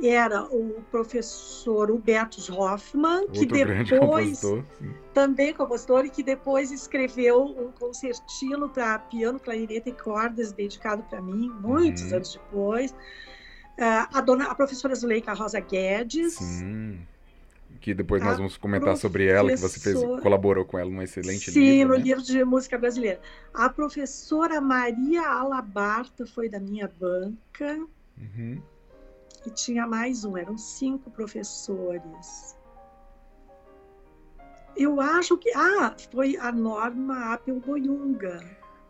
[0.02, 4.64] era o professor Hubertus Hoffmann, Outro que depois compositor,
[5.12, 11.22] também compositor e que depois escreveu um concertino para piano, clarinete e cordas dedicado para
[11.22, 12.16] mim muitos uhum.
[12.16, 12.90] anos depois.
[12.90, 16.34] Uh, a dona, a professora Zuleika Rosa Guedes.
[16.34, 17.00] Sim.
[17.80, 21.50] Que depois nós vamos comentar sobre ela, que você fez, colaborou com ela num excelente
[21.50, 21.74] Sim, livro.
[21.76, 21.98] Sim, no né?
[21.98, 23.20] livro de música brasileira.
[23.52, 27.78] A professora Maria Alabarta foi da minha banca.
[28.16, 28.62] Uhum
[29.46, 32.56] e tinha mais um, eram cinco professores.
[34.76, 35.50] Eu acho que.
[35.54, 38.44] Ah, foi a Norma Apel Boyunga.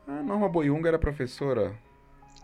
[0.07, 1.79] A Norma Boyunga era professora?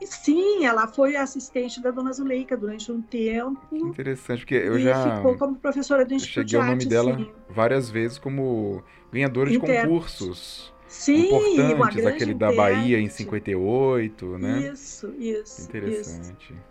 [0.02, 3.60] Sim, ela foi assistente da Dona Zuleika durante um tempo.
[3.68, 5.16] Que interessante, porque eu já.
[5.16, 7.30] ficou como professora do Instituto cheguei ao nome dela sim.
[7.50, 10.72] várias vezes como ganhadora de concursos.
[10.86, 14.70] Sim, importantes, aquele da Bahia em 58, né?
[14.72, 15.62] Isso, isso.
[15.62, 16.52] Interessante.
[16.52, 16.69] Isso.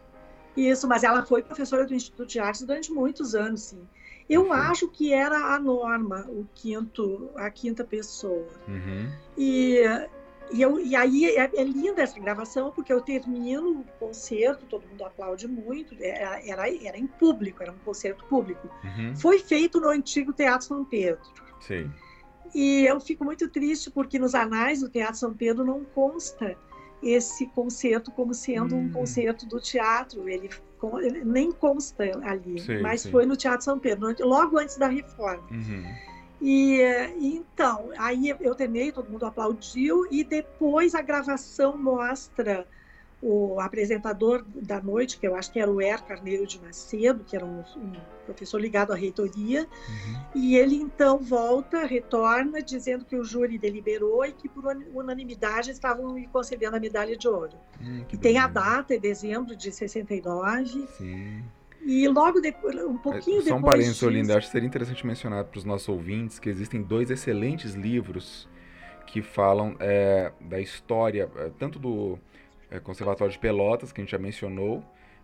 [0.59, 3.87] Isso, mas ela foi professora do Instituto de Artes durante muitos anos, sim.
[4.29, 4.53] Eu uhum.
[4.53, 8.47] acho que era a norma, o quinto, a quinta pessoa.
[8.67, 9.09] Uhum.
[9.37, 9.79] E,
[10.51, 14.85] e, eu, e aí é, é, linda essa gravação, porque eu termino o concerto, todo
[14.87, 18.69] mundo aplaude muito, era, é, era, era em público, era um concerto público.
[18.83, 19.15] Uhum.
[19.15, 21.23] Foi feito no antigo Teatro São Pedro.
[21.61, 21.89] Sim.
[22.53, 26.55] E eu fico muito triste porque nos anais do Teatro São Pedro não consta
[27.01, 28.85] esse concerto como sendo hum.
[28.85, 30.27] um concerto do teatro.
[30.27, 30.49] Ele,
[31.01, 33.11] ele nem consta ali, sim, mas sim.
[33.11, 35.47] foi no Teatro São Pedro, logo antes da reforma.
[35.51, 35.83] Uhum.
[36.41, 36.81] E,
[37.19, 42.65] então, aí eu terminei, todo mundo aplaudiu, e depois a gravação mostra
[43.21, 47.35] o apresentador da noite, que eu acho que era o Er Carneiro de Macedo, que
[47.35, 47.91] era um, um
[48.25, 50.21] professor ligado à reitoria, uhum.
[50.35, 56.13] e ele então volta, retorna, dizendo que o júri deliberou e que por unanimidade estavam
[56.13, 57.57] me concedendo a medalha de ouro.
[57.81, 60.87] Hum, e tem a data, é dezembro de 69.
[60.97, 61.43] Sim.
[61.81, 64.03] E logo depois, um pouquinho é, Só um parênteses.
[64.03, 68.47] Olinda, acho que seria interessante mencionar para os nossos ouvintes que existem dois excelentes livros
[69.07, 72.19] que falam é, da história, é, tanto do
[72.83, 74.83] Conservatório de Pelotas, que a gente já mencionou,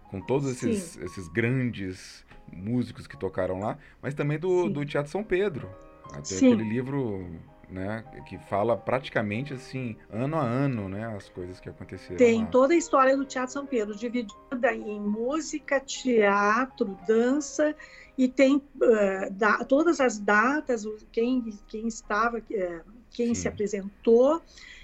[0.09, 5.23] com todos esses, esses grandes músicos que tocaram lá, mas também do, do Teatro São
[5.23, 5.69] Pedro.
[6.11, 6.53] Até Sim.
[6.53, 7.27] aquele livro
[7.69, 12.17] né, que fala praticamente assim, ano a ano, né, as coisas que aconteceram.
[12.17, 12.47] Tem lá.
[12.47, 17.75] toda a história do Teatro São Pedro, dividida em música, teatro, dança,
[18.17, 23.35] e tem uh, da, todas as datas, quem, quem estava, uh, quem Sim.
[23.35, 24.41] se apresentou.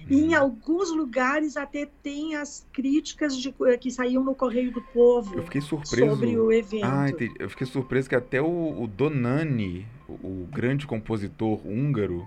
[0.10, 0.42] E em uhum.
[0.42, 5.36] alguns lugares até tem as críticas de, que saíam no Correio do Povo.
[5.38, 6.16] Eu fiquei surpreso.
[6.16, 6.86] Sobre o evento.
[6.86, 7.36] Ah, entendi.
[7.38, 12.26] Eu fiquei surpreso que até o, o Donani, o, o, grande compositor húngaro,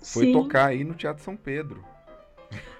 [0.00, 0.32] foi Sim.
[0.32, 1.84] tocar aí no Teatro São Pedro.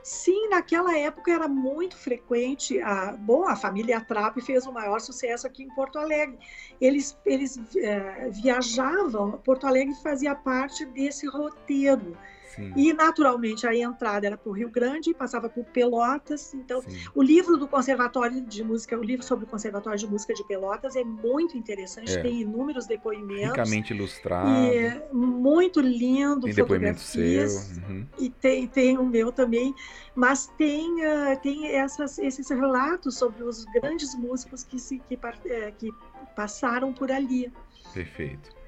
[0.03, 2.81] Sim, naquela época era muito frequente.
[2.81, 6.39] A, bom, a família Trapp fez o maior sucesso aqui em Porto Alegre.
[6.81, 12.17] Eles, eles é, viajavam, Porto Alegre fazia parte desse roteiro.
[12.55, 12.73] Sim.
[12.77, 16.53] E, naturalmente, a entrada era para o Rio Grande, passava por Pelotas.
[16.53, 16.99] Então, Sim.
[17.15, 20.95] o livro do Conservatório de Música, o livro sobre o Conservatório de Música de Pelotas
[20.95, 22.21] é muito interessante, é.
[22.21, 23.57] tem inúmeros depoimentos.
[23.57, 24.51] Ricamente ilustrado.
[24.51, 27.49] E muito lindo, tem depoimento seu.
[27.89, 28.07] Uhum.
[28.19, 29.75] E tem, tem o meu também.
[30.15, 35.73] Mas tem, uh, tem essas, esses relatos sobre os grandes músicos que, se, que, uh,
[35.79, 35.91] que
[36.37, 37.51] passaram por ali.
[37.95, 38.62] Perfeito.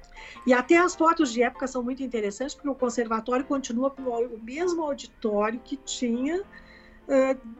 [0.45, 4.39] E até as fotos de época são muito interessantes, porque o conservatório continua com o
[4.41, 6.43] mesmo auditório que tinha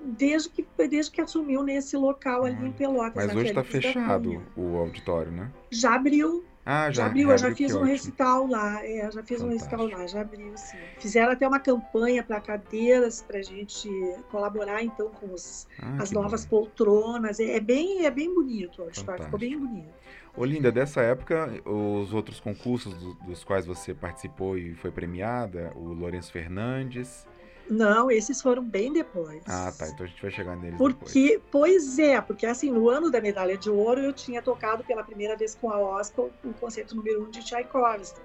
[0.02, 3.28] desde, que, desde que assumiu nesse local ali em Pelotas.
[3.28, 5.52] Mas hoje está fechado o auditório, né?
[5.70, 6.44] Já abriu.
[6.68, 7.92] Ah, já, já abriu, eu já fiz um ótimo.
[7.92, 9.46] recital lá, é, já fiz Fantástico.
[9.46, 10.78] um recital lá, já abriu, sim.
[10.98, 13.88] Fizeram até uma campanha para cadeiras, para a gente
[14.32, 16.62] colaborar então com os, ah, as novas bom.
[16.62, 17.40] poltronas.
[17.40, 19.94] É, é, bem, é bem bonito o auditório, ficou bem bonito.
[20.38, 25.94] Olinda, dessa época, os outros concursos do, dos quais você participou e foi premiada, o
[25.94, 27.26] Lourenço Fernandes.
[27.70, 29.42] Não, esses foram bem depois.
[29.48, 29.88] Ah, tá.
[29.88, 31.42] Então a gente vai chegar neles porque, depois.
[31.52, 35.36] Pois é, porque assim, no ano da medalha de ouro, eu tinha tocado pela primeira
[35.36, 38.22] vez com a Oscar o concerto número um de Tchaikovsky.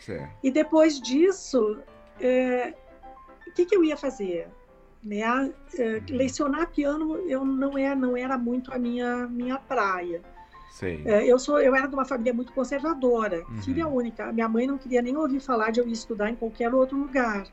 [0.00, 0.32] Certo.
[0.42, 1.78] E depois disso,
[2.20, 2.74] é,
[3.46, 4.48] o que, que eu ia fazer?
[5.02, 5.20] Né?
[5.78, 6.02] É, uhum.
[6.10, 10.22] lecionar piano eu não era, não era muito a minha, minha praia.
[11.04, 13.62] É, eu sou, eu era de uma família muito conservadora, uhum.
[13.62, 14.32] filha única.
[14.32, 17.46] Minha mãe não queria nem ouvir falar de eu ir estudar em qualquer outro lugar.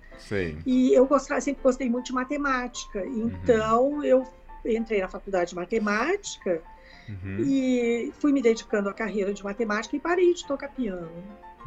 [0.65, 3.03] E eu gostava, sempre gostei muito de matemática.
[3.03, 3.27] Uhum.
[3.27, 4.03] Então uhum.
[4.03, 4.23] eu
[4.63, 6.61] entrei na faculdade de matemática
[7.09, 7.37] uhum.
[7.39, 11.09] e fui me dedicando à carreira de matemática e parei de tocar piano.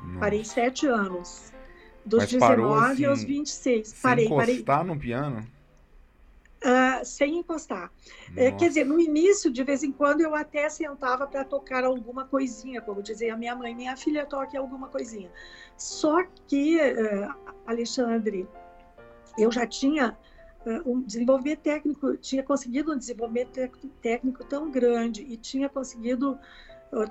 [0.04, 0.20] Nossa.
[0.20, 1.52] Parei sete anos.
[2.04, 3.88] Dos Mas 19 parou, assim, aos 26.
[3.88, 4.94] Sem parei, encostar parei.
[4.94, 5.46] no piano?
[6.62, 7.90] Uh, sem encostar.
[8.36, 12.26] É, quer dizer, no início, de vez em quando, eu até sentava para tocar alguma
[12.26, 15.30] coisinha, como dizia a minha mãe, minha filha toque alguma coisinha.
[15.78, 17.34] Só que, uh,
[17.66, 18.46] Alexandre,
[19.38, 20.18] eu já tinha
[20.66, 23.58] uh, um desenvolvimento técnico, tinha conseguido um desenvolvimento
[24.02, 26.38] técnico tão grande e tinha conseguido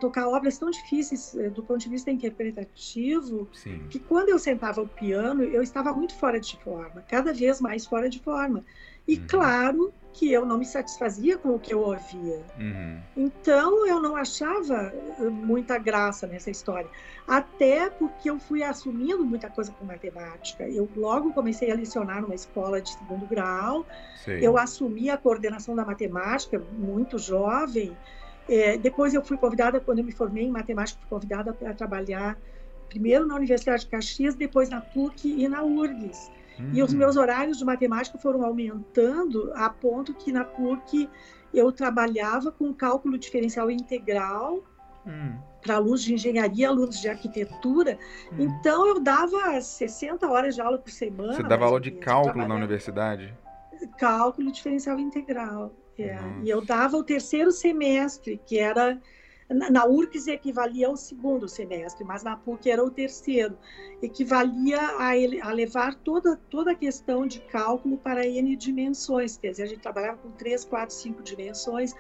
[0.02, 3.88] tocar obras tão difíceis do ponto de vista interpretativo Sim.
[3.90, 7.86] que quando eu sentava ao piano eu estava muito fora de forma, cada vez mais
[7.86, 8.66] fora de forma.
[9.10, 9.26] E uhum.
[9.28, 12.44] claro que eu não me satisfazia com o que eu ouvia.
[12.60, 13.00] Uhum.
[13.18, 16.88] Então eu não achava eh, muita graça nessa história.
[17.28, 20.68] Até porque eu fui assumindo muita coisa com matemática.
[20.70, 23.84] Eu logo comecei a lecionar numa escola de segundo grau.
[24.28, 27.98] Eu assumi a coordenação da matemática muito jovem.
[28.48, 32.38] É, depois eu fui convidada, quando eu me formei em matemática, fui convidada para trabalhar
[32.90, 36.30] primeiro na Universidade de Caxias, depois na PUC e na URGS.
[36.60, 36.72] Uhum.
[36.74, 41.10] E os meus horários de matemática foram aumentando a ponto que na PUC
[41.54, 44.64] eu trabalhava com cálculo diferencial integral
[45.06, 45.38] uhum.
[45.62, 47.98] para alunos de engenharia, alunos de arquitetura.
[48.32, 48.46] Uhum.
[48.46, 51.34] Então eu dava 60 horas de aula por semana.
[51.34, 53.34] Você dava aula de cálculo na universidade?
[53.98, 55.74] Cálculo diferencial integral.
[55.98, 56.18] É.
[56.44, 59.00] E eu dava o terceiro semestre, que era
[59.50, 63.58] na URGS equivalia ao segundo semestre, mas na PUC era o terceiro.
[64.02, 69.52] Equivalia a, ele, a levar toda, toda a questão de cálculo para N dimensões, quer
[69.52, 71.96] dizer, a gente trabalhava com três, quatro, cinco dimensões,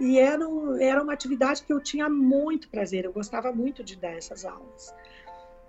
[0.00, 3.96] e era, um, era uma atividade que eu tinha muito prazer, eu gostava muito de
[3.96, 4.94] dar essas aulas.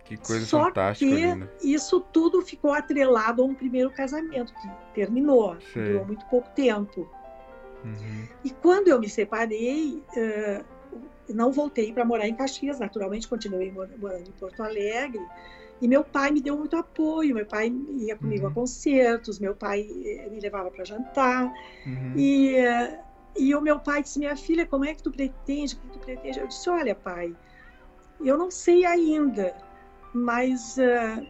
[0.06, 1.50] Que coisa Só fantástica.
[1.60, 5.84] que isso tudo ficou atrelado a um primeiro casamento, que terminou, Sei.
[5.84, 7.08] durou muito pouco tempo.
[7.84, 8.28] Uhum.
[8.44, 10.79] E quando eu me separei, uh,
[11.34, 15.22] não voltei para morar em Caxias, naturalmente continuei morando em Porto Alegre.
[15.82, 17.34] E meu pai me deu muito apoio.
[17.34, 18.52] Meu pai ia comigo uhum.
[18.52, 21.46] a concertos, meu pai eh, me levava para jantar.
[21.86, 22.14] Uhum.
[22.18, 22.56] E,
[23.38, 25.76] e o meu pai disse: Minha filha, como é que tu pretende?
[25.76, 26.40] O que tu pretende?
[26.40, 27.34] Eu disse: Olha, pai,
[28.20, 29.56] eu não sei ainda,
[30.14, 31.26] mas uh,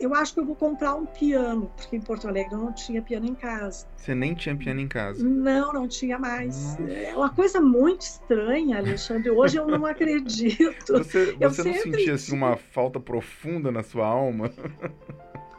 [0.00, 3.02] eu acho que eu vou comprar um piano, porque em Porto Alegre eu não tinha
[3.02, 3.86] piano em casa.
[3.96, 5.22] Você nem tinha piano em casa?
[5.22, 6.78] Não, não tinha mais.
[6.78, 6.92] Nossa.
[6.92, 9.30] É uma coisa muito estranha, Alexandre.
[9.30, 10.94] Hoje eu não acredito.
[10.94, 14.50] Você, você não sentia assim, uma falta profunda na sua alma?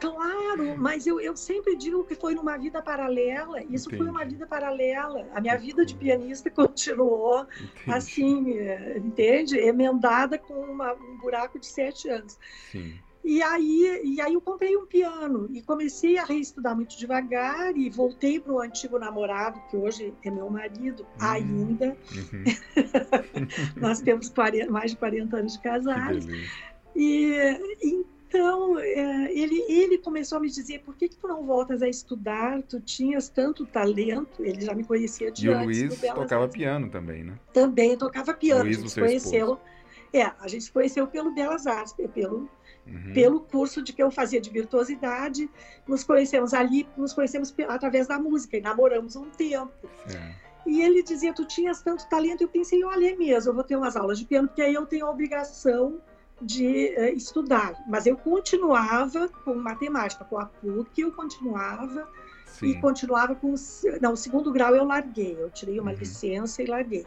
[0.00, 3.62] Claro, mas eu, eu sempre digo que foi numa vida paralela.
[3.62, 4.02] Isso Entendi.
[4.02, 5.28] foi uma vida paralela.
[5.32, 7.96] A minha vida de pianista continuou Entendi.
[7.96, 8.58] assim,
[8.96, 9.56] entende?
[9.56, 12.36] Emendada com uma, um buraco de sete anos.
[12.72, 12.98] Sim.
[13.24, 17.88] E aí, e aí eu comprei um piano e comecei a reestudar muito devagar e
[17.88, 21.26] voltei para o antigo namorado, que hoje é meu marido, uhum.
[21.26, 21.96] ainda.
[22.12, 22.44] Uhum.
[23.80, 26.26] Nós temos 40, mais de 40 anos de casados.
[26.96, 27.32] E
[28.32, 31.88] então é, ele, ele começou a me dizer por que, que tu não voltas a
[31.88, 32.62] estudar?
[32.62, 34.42] Tu tinhas tanto talento.
[34.42, 35.78] Ele já me conhecia de e antes.
[35.78, 36.56] E o Luiz tocava Artes.
[36.56, 37.38] piano também, né?
[37.52, 38.64] Também tocava piano.
[38.64, 39.60] Luiz, a gente se conheceu.
[40.14, 42.48] É, a gente se conheceu pelo Belas Artes, pelo
[42.86, 43.12] Uhum.
[43.12, 45.48] Pelo curso de que eu fazia de virtuosidade,
[45.86, 49.88] nos conhecemos ali, nos conhecemos através da música e namoramos um tempo.
[50.08, 50.34] É.
[50.66, 52.42] E ele dizia: Tu tinhas tanto talento.
[52.42, 54.86] Eu pensei: Olha, é mesmo, eu vou ter umas aulas de piano, porque aí eu
[54.86, 56.00] tenho a obrigação
[56.40, 57.74] de uh, estudar.
[57.86, 62.08] Mas eu continuava com matemática, com a PUC, eu continuava.
[62.46, 62.66] Sim.
[62.66, 63.54] E continuava com.
[64.00, 65.98] Não, o segundo grau eu larguei, eu tirei uma uhum.
[65.98, 67.06] licença e larguei.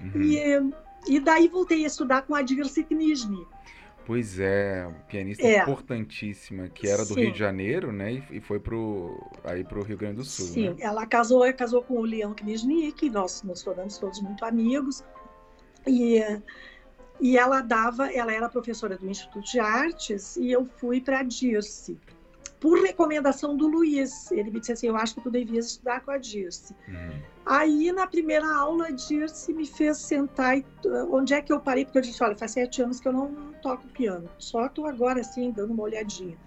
[0.00, 0.22] Uhum.
[0.22, 3.46] E, e daí voltei a estudar com a Dirce Knizny
[4.06, 5.62] Pois é, pianista é.
[5.62, 7.20] importantíssima, que era do Sim.
[7.20, 8.22] Rio de Janeiro, né?
[8.30, 10.46] E, foi pro, aí pro Rio Grande do Sul.
[10.46, 10.76] Sim, né?
[10.80, 15.02] ela casou, casou com o Leão Kniznik, nós nos tornamos todos muito amigos.
[15.86, 16.20] E,
[17.20, 21.22] e ela dava, ela era professora do Instituto de Artes e eu fui para a
[21.22, 21.98] Dirce
[22.64, 24.32] por recomendação do Luiz.
[24.32, 26.74] Ele me disse assim: Eu acho que tu devias estudar com a Dirce.
[26.88, 27.20] Uhum.
[27.44, 30.56] Aí, na primeira aula, a Dirce me fez sentar.
[30.56, 30.64] E,
[31.10, 31.84] onde é que eu parei?
[31.84, 35.20] Porque eu disse: Olha, faz sete anos que eu não toco piano, só estou agora
[35.20, 36.38] assim, dando uma olhadinha.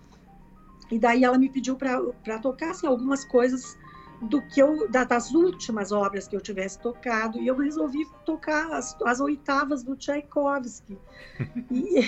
[0.90, 3.78] E daí ela me pediu para tocar assim, algumas coisas
[4.22, 8.98] do que eu das últimas obras que eu tivesse tocado e eu resolvi tocar as,
[9.06, 10.98] as oitavas do Tchaikovsky.
[11.70, 12.00] E...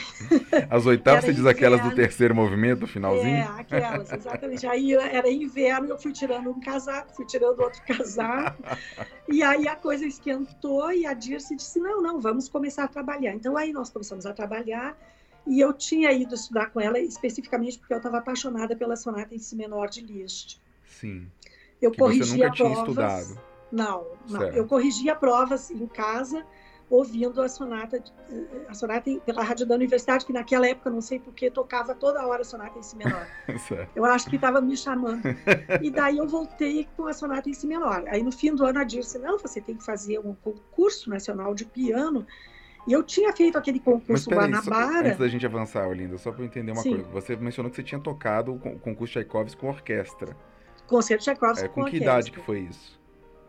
[0.70, 3.38] as oitavas você diz aquelas do terceiro movimento, finalzinho?
[3.38, 4.66] É, aquelas, exatamente.
[4.66, 8.64] Aí era inverno, eu fui tirando um casaco, fui tirando outro casaco.
[9.32, 13.34] e aí a coisa esquentou e a Dirce disse: "Não, não, vamos começar a trabalhar".
[13.34, 14.98] Então aí nós começamos a trabalhar.
[15.48, 19.40] E eu tinha ido estudar com ela especificamente porque eu estava apaixonada pela sonata em
[19.40, 20.60] si menor de Liszt.
[20.86, 21.28] Sim.
[21.82, 22.90] Eu que corrigia você nunca tinha provas.
[22.90, 23.50] Estudado.
[23.72, 24.40] Não, não.
[24.40, 24.56] Certo.
[24.56, 26.46] Eu corrigia provas em casa,
[26.90, 28.04] ouvindo a sonata,
[28.68, 32.42] a sonata pela rádio da universidade, que naquela época, não sei porquê, tocava toda hora
[32.42, 33.28] a sonata em si menor.
[33.96, 35.22] eu acho que estava me chamando.
[35.82, 38.04] E daí eu voltei com a sonata em si menor.
[38.08, 41.54] Aí no fim do ano a disse, não, você tem que fazer um concurso nacional
[41.54, 42.26] de piano.
[42.88, 45.10] E eu tinha feito aquele concurso Guanabara.
[45.10, 46.96] Antes da gente avançar, Olinda, só para entender uma Sim.
[46.96, 47.10] coisa.
[47.10, 50.36] Você mencionou que você tinha tocado o concurso Tchaikovsky com orquestra.
[50.90, 53.00] Concerto Tchaikovsky é, com, com que idade que foi isso?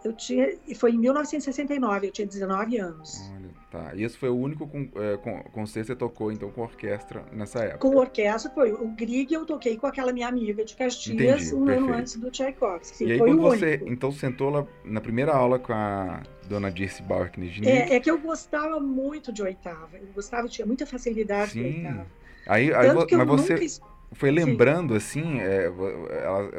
[0.03, 3.21] Eu tinha, foi em 1969, eu tinha 19 anos.
[3.35, 3.95] Olha, tá.
[3.95, 7.23] E esse foi o único com, é, com, concerto que você tocou, então, com orquestra
[7.33, 7.79] nessa época?
[7.79, 8.73] Com orquestra foi.
[8.73, 11.85] O Grieg eu toquei com aquela minha amiga de Caxias Entendi, um perfeito.
[11.85, 13.05] ano antes do Tchaikovsky.
[13.05, 13.89] E aí, quando você, único.
[13.91, 17.31] então, sentou lá na primeira aula com a dona Dirce Bauer
[17.63, 19.99] é, é que eu gostava muito de oitava.
[19.99, 21.65] Eu gostava, tinha muita facilidade Sim.
[21.65, 22.07] oitava.
[22.47, 23.55] Aí, aí mas você...
[23.55, 25.21] Nunca foi lembrando Sim.
[25.21, 25.71] assim, é,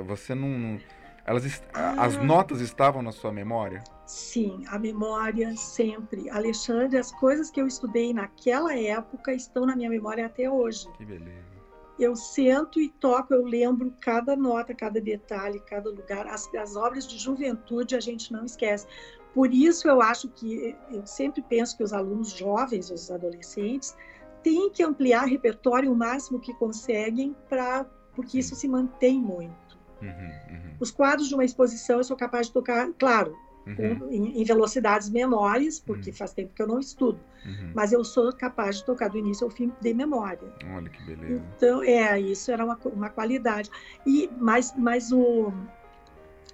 [0.04, 0.80] você não.
[1.26, 2.06] Elas, ah.
[2.06, 3.84] As notas estavam na sua memória?
[4.06, 6.30] Sim, a memória sempre.
[6.30, 10.88] Alexandre, as coisas que eu estudei naquela época estão na minha memória até hoje.
[10.98, 11.52] Que beleza.
[12.00, 16.26] Eu sento e toco, eu lembro cada nota, cada detalhe, cada lugar.
[16.28, 18.88] As, as obras de juventude a gente não esquece.
[19.34, 23.96] Por isso eu acho que eu sempre penso que os alunos jovens, os adolescentes,
[24.44, 29.80] têm que ampliar repertório o máximo que conseguem para porque isso se mantém muito.
[30.02, 30.76] Uhum, uhum.
[30.80, 34.10] Os quadros de uma exposição eu sou capaz de tocar, claro, uhum.
[34.10, 36.16] em, em, velocidades menores, porque uhum.
[36.16, 37.72] faz tempo que eu não estudo, uhum.
[37.74, 40.52] mas eu sou capaz de tocar do início ao fim de memória.
[40.76, 41.44] Olha que beleza.
[41.56, 43.70] Então, é, isso era uma, uma qualidade.
[44.06, 45.54] E mas, mas o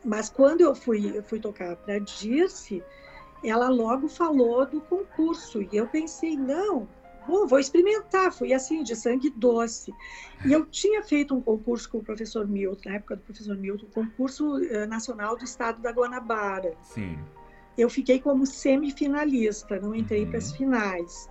[0.06, 2.84] mas quando eu fui eu fui tocar para Dirce,
[3.44, 6.88] ela logo falou do concurso e eu pensei, não,
[7.28, 8.32] Bom, vou experimentar.
[8.32, 9.94] Fui assim, de sangue doce.
[10.46, 13.88] E eu tinha feito um concurso com o professor Milton, na época do professor Milton,
[13.94, 16.74] concurso uh, nacional do estado da Guanabara.
[16.82, 17.18] Sim.
[17.78, 20.30] Eu fiquei como semifinalista, não entrei uhum.
[20.30, 21.30] para as finais.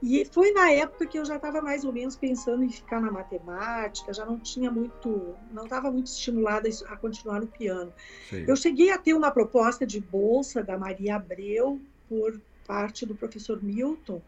[0.00, 3.10] E foi na época que eu já estava mais ou menos pensando em ficar na
[3.10, 7.92] matemática, já não tinha muito, não estava muito estimulada a continuar no piano.
[8.30, 8.44] Sim.
[8.46, 13.60] Eu cheguei a ter uma proposta de bolsa da Maria Abreu por parte do professor
[13.62, 14.22] Milton,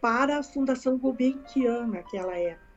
[0.00, 2.70] para a Fundação Gulbenkian naquela época.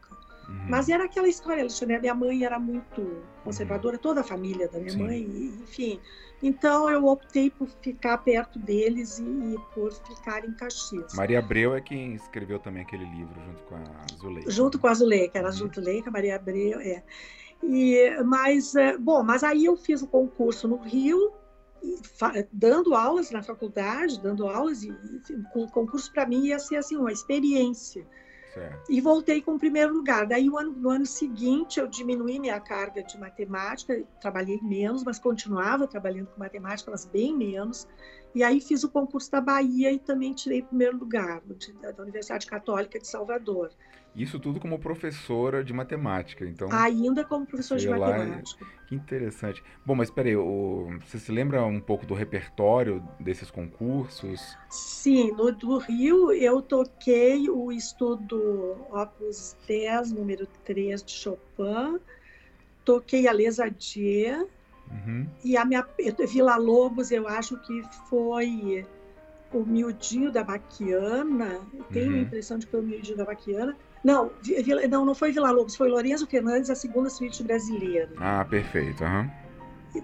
[0.48, 0.66] Uhum.
[0.70, 4.92] Mas era aquela história, Alexandre, minha mãe era muito conservadora, toda a família da minha
[4.92, 5.04] Sim.
[5.04, 5.22] mãe,
[5.62, 6.00] enfim.
[6.42, 11.14] Então eu optei por ficar perto deles e, e, por ficar em Caxias.
[11.14, 14.52] Maria Abreu é quem escreveu também aquele livro junto com a Zuleika.
[14.52, 15.72] Junto com a Zuleika, era uhum.
[15.74, 17.02] Zuleika, Maria Abreu, é.
[17.64, 21.32] E, mas, é, bom, mas aí eu fiz o concurso no Rio,
[22.52, 24.92] dando aulas na faculdade, dando aulas, e,
[25.56, 28.06] o concurso para mim ia ser assim, uma experiência.
[28.54, 28.92] Certo.
[28.92, 30.28] E voltei com o primeiro lugar.
[30.28, 35.18] Daí, no ano, no ano seguinte, eu diminuí minha carga de matemática, trabalhei menos, mas
[35.18, 37.88] continuava trabalhando com matemática, mas bem menos.
[38.36, 41.42] E aí fiz o concurso da Bahia e também tirei o primeiro lugar,
[41.82, 43.72] da Universidade Católica de Salvador.
[44.16, 46.72] Isso tudo como professora de matemática, então.
[46.72, 48.66] Ainda como professora de matemática.
[48.88, 49.64] Que interessante.
[49.84, 51.00] Bom, mas peraí, o...
[51.04, 54.56] você se lembra um pouco do repertório desses concursos?
[54.70, 62.00] Sim, no do Rio eu toquei o estudo Opus 10, número 3 de Chopin,
[62.86, 64.46] toquei a Lesadier,
[64.92, 65.28] uhum.
[65.44, 65.88] e a minha
[66.28, 68.86] Vila Lobos eu acho que foi
[69.52, 71.62] o miudinho da Baquiana,
[71.92, 72.18] tenho uhum.
[72.20, 74.32] a impressão de que foi o miudinho da Baquiana, não,
[74.90, 78.10] não, não foi Vila Lobos, foi Lourenço Fernandes, a segunda suíte brasileira.
[78.18, 79.04] Ah, perfeito.
[79.04, 79.30] Uhum.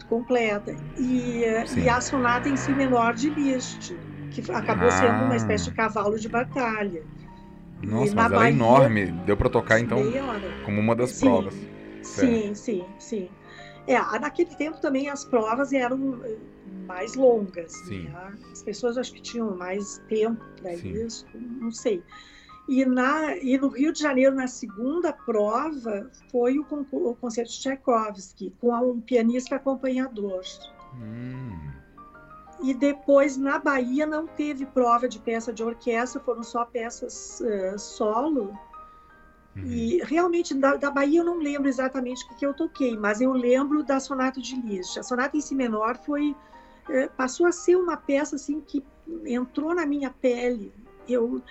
[0.08, 0.76] Completa.
[0.98, 1.44] E,
[1.78, 3.94] e a sonata em si menor de Liszt,
[4.32, 4.92] que acabou ah.
[4.92, 7.04] sendo uma espécie de cavalo de batalha.
[7.82, 9.08] Nossa, e mas ela é enorme.
[9.26, 10.00] Deu para tocar, então,
[10.64, 11.56] como uma das sim, provas.
[12.04, 13.30] Sim, sim, sim.
[13.88, 16.38] É, naquele tempo também as provas eram eh,
[16.86, 17.74] mais longas.
[17.88, 18.34] Né?
[18.52, 22.04] As pessoas acho que tinham mais tempo para isso, não sei.
[22.70, 27.60] E, na, e no Rio de Janeiro, na segunda prova, foi o, o concerto de
[27.62, 30.44] Tchaikovsky, com um pianista acompanhador.
[30.94, 31.72] Hum.
[32.62, 37.80] E depois, na Bahia, não teve prova de peça de orquestra, foram só peças uh,
[37.80, 38.56] solo.
[39.56, 39.66] Uhum.
[39.66, 43.20] E realmente, da, da, Bahia, eu não lembro exatamente o que, que, eu toquei, mas
[43.20, 45.00] eu lembro da Sonata de Liszt.
[45.00, 46.36] A Sonata em Si menor foi,
[46.88, 48.86] uh, passou a ser uma peça assim que
[49.26, 50.72] entrou na minha pele.
[51.08, 51.42] Eu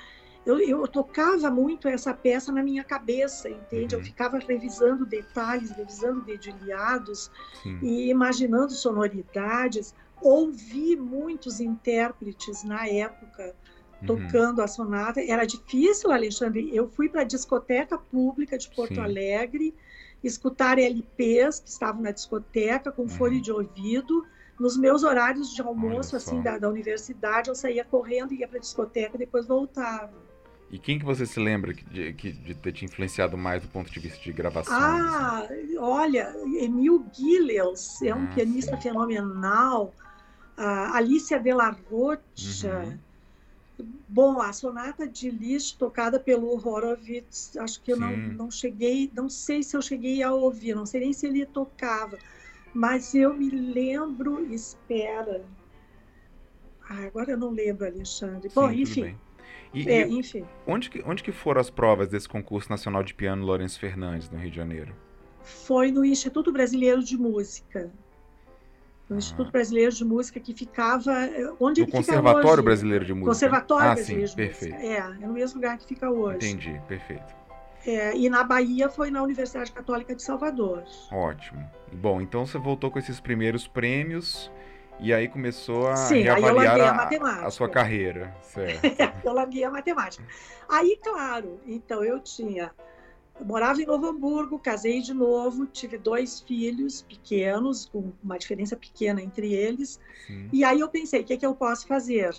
[0.57, 3.95] eu, eu tocava muito essa peça na minha cabeça, entende?
[3.95, 4.01] Uhum.
[4.01, 7.31] Eu ficava revisando detalhes, revisando dedilhados
[7.63, 7.79] Sim.
[7.83, 9.95] e imaginando sonoridades.
[10.21, 13.55] Ouvi muitos intérpretes na época
[14.01, 14.07] uhum.
[14.07, 15.21] tocando a sonata.
[15.21, 16.75] Era difícil, Alexandre.
[16.75, 19.01] Eu fui para a discoteca pública de Porto Sim.
[19.01, 19.75] Alegre
[20.23, 23.09] escutar LPs que estavam na discoteca com uhum.
[23.09, 24.27] fone de ouvido.
[24.59, 28.61] Nos meus horários de almoço, assim, da, da universidade, eu saía correndo, ia para a
[28.61, 30.28] discoteca e depois voltava.
[30.71, 33.91] E quem que você se lembra de, de, de ter te influenciado mais do ponto
[33.91, 34.75] de vista de gravação?
[34.75, 35.79] Ah, assim?
[35.79, 39.95] olha, Emil Gilels é um ah, pianista fenomenal.
[40.59, 42.21] Uh, Alicia Della Rocha.
[42.85, 42.99] Uhum.
[44.09, 49.29] Bom, a sonata de Liszt tocada pelo Horowitz, acho que eu não, não cheguei, não
[49.29, 52.19] sei se eu cheguei a ouvir, não sei nem se ele tocava,
[52.75, 55.47] mas eu me lembro, espera.
[56.89, 58.51] Ah, agora eu não lembro, Alexandre.
[58.53, 59.17] Bom, Sim, enfim.
[59.73, 60.45] E, é, enfim.
[60.67, 64.39] Onde que, onde que foram as provas desse concurso nacional de piano Lourenço Fernandes, no
[64.39, 64.95] Rio de Janeiro?
[65.43, 67.91] Foi no Instituto Brasileiro de Música.
[69.09, 69.19] No ah.
[69.19, 71.13] Instituto Brasileiro de Música, que ficava.
[71.13, 73.31] Eh, onde no Conservatório Brasileiro de Música.
[73.31, 74.75] Conservatório ah, Brasileiro sim, perfeito.
[74.75, 74.93] Música.
[74.93, 76.37] É, é no mesmo lugar que fica hoje.
[76.37, 77.39] Entendi, perfeito.
[77.87, 80.85] É, e na Bahia foi na Universidade Católica de Salvador.
[81.11, 81.65] Ótimo.
[81.93, 84.51] Bom, então você voltou com esses primeiros prêmios
[85.01, 88.35] e aí começou a Sim, reavaliar a, a, sua carreira.
[88.43, 88.83] Certo.
[89.25, 90.25] eu larguei a matemática.
[90.69, 92.73] Aí, claro, então eu tinha.
[93.39, 98.77] Eu morava em Novo Hamburgo, casei de novo, tive dois filhos pequenos, com uma diferença
[98.77, 100.01] pequena entre eles.
[100.27, 100.49] Sim.
[100.53, 102.35] E aí eu pensei, o que, é que eu posso fazer?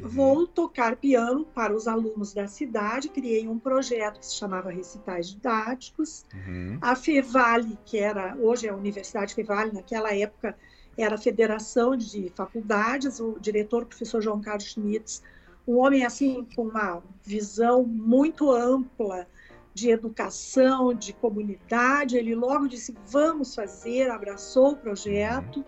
[0.00, 0.08] Uhum.
[0.08, 3.08] Vou tocar piano para os alunos da cidade.
[3.08, 6.24] Criei um projeto que se chamava Recitais Didáticos.
[6.32, 6.78] Uhum.
[6.80, 10.56] A Fevale, que era hoje é a Universidade Fevale, naquela época
[10.96, 15.22] era a Federação de Faculdades, o diretor, o professor João Carlos Schmitz,
[15.66, 19.26] um homem assim com uma visão muito ampla
[19.72, 22.16] de educação, de comunidade.
[22.16, 25.64] Ele logo disse: vamos fazer, abraçou o projeto.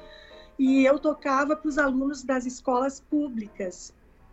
[0.58, 3.92] E eu tocava para os alunos das escolas públicas.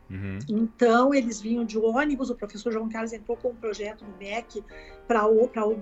[0.10, 0.40] Uhum.
[0.50, 2.30] Então, eles vinham de ônibus.
[2.30, 4.64] O professor João Carlos entrou com um projeto no MEC
[5.08, 5.24] para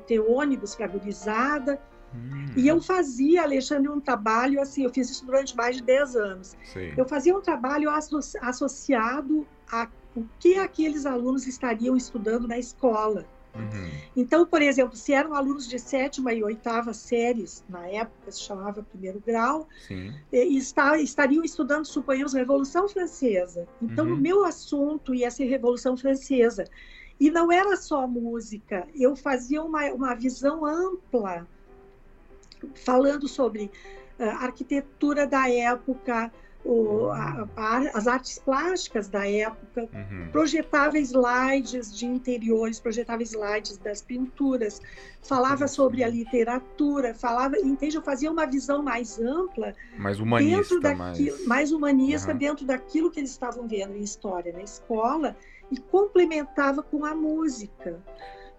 [0.06, 1.82] ter ônibus para a gurizada.
[2.14, 2.46] Hum.
[2.56, 6.58] E eu fazia, Alexandre, um trabalho assim, eu fiz isso durante mais de 10 anos.
[6.74, 6.94] Sim.
[6.98, 7.90] Eu fazia um trabalho
[8.42, 13.24] associado a o que aqueles alunos estariam estudando na escola.
[13.54, 13.92] Uhum.
[14.16, 18.82] Então, por exemplo, se eram alunos de sétima e oitava séries, na época se chamava
[18.84, 19.68] primeiro grau,
[20.32, 23.68] está, estariam estudando, suponhamos, Revolução Francesa.
[23.80, 24.14] Então, uhum.
[24.14, 26.66] o meu assunto ia ser Revolução Francesa.
[27.20, 31.48] E não era só música, eu fazia uma, uma visão ampla
[32.76, 33.72] falando sobre
[34.20, 36.32] uh, arquitetura da época,
[36.68, 40.28] o, a, a, as artes plásticas da época, uhum.
[40.32, 44.82] projetava slides de interiores, projetava slides das pinturas,
[45.22, 45.68] falava uhum.
[45.68, 47.96] sobre a literatura, falava, entende?
[47.96, 51.48] Eu fazia uma visão mais ampla, mais humanista, daquilo, mais...
[51.48, 52.38] mais humanista uhum.
[52.38, 55.38] dentro daquilo que eles estavam vendo em história na escola
[55.72, 58.04] e complementava com a música.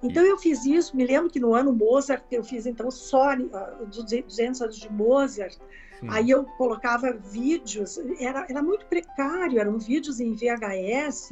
[0.02, 3.86] Então eu fiz isso, me lembro que no ano Mozart eu fiz então só uh,
[3.86, 5.56] 200 anos de Mozart,
[5.98, 6.06] Sim.
[6.08, 11.30] aí eu colocava vídeos, era, era muito precário, eram vídeos em VHS,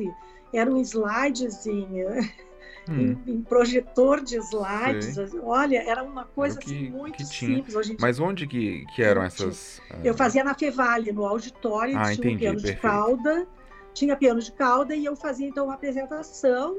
[0.53, 1.87] eram slides em,
[2.91, 3.17] hum.
[3.25, 5.41] em, em projetor de slides, Sei.
[5.41, 7.77] olha, era uma coisa que, assim, muito simples.
[7.77, 9.81] Hoje Mas onde que, que eram essas...
[10.03, 10.17] Eu uh...
[10.17, 12.77] fazia na Fevale, no auditório, ah, tinha entendi, um piano perfeito.
[12.77, 13.47] de cauda,
[13.95, 16.79] tinha piano de cauda e eu fazia então uma apresentação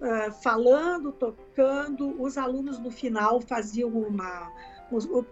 [0.00, 2.20] uh, falando, tocando.
[2.20, 4.52] Os alunos no final faziam uma,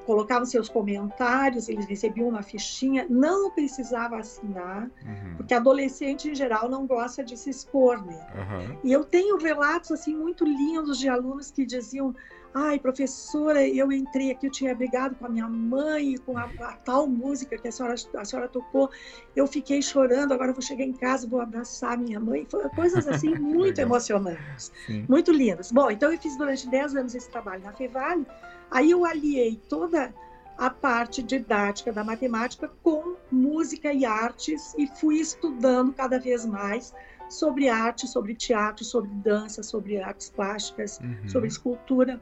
[0.05, 5.37] colocavam seus comentários, eles recebiam uma fichinha, não precisava assinar, uhum.
[5.37, 8.27] porque adolescente em geral não gosta de se expor, né?
[8.35, 8.79] Uhum.
[8.85, 12.15] E eu tenho relatos assim muito lindos de alunos que diziam:
[12.59, 16.73] Ai, professora, eu entrei aqui, eu tinha brigado com a minha mãe, com a, a,
[16.73, 18.91] tal música que a senhora, a senhora tocou.
[19.37, 22.47] Eu fiquei chorando, agora eu vou chegar em casa, vou abraçar minha mãe.
[22.49, 25.05] Foi coisas assim muito emocionantes, Sim.
[25.07, 25.71] muito lindas.
[25.71, 28.27] Bom, então eu fiz durante 10 anos esse trabalho na Fevale.
[28.71, 30.15] Aí eu aliei toda
[30.57, 36.95] a parte didática da matemática com música e artes e fui estudando cada vez mais
[37.29, 41.29] sobre arte, sobre teatro, sobre dança, sobre artes plásticas, uhum.
[41.29, 42.19] sobre escultura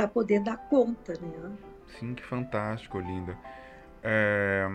[0.00, 1.52] para poder dar conta, né?
[1.98, 3.36] Sim, que fantástico, linda.
[4.02, 4.66] É...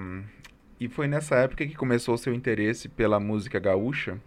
[0.79, 4.21] E foi nessa época que começou o seu interesse pela música gaúcha?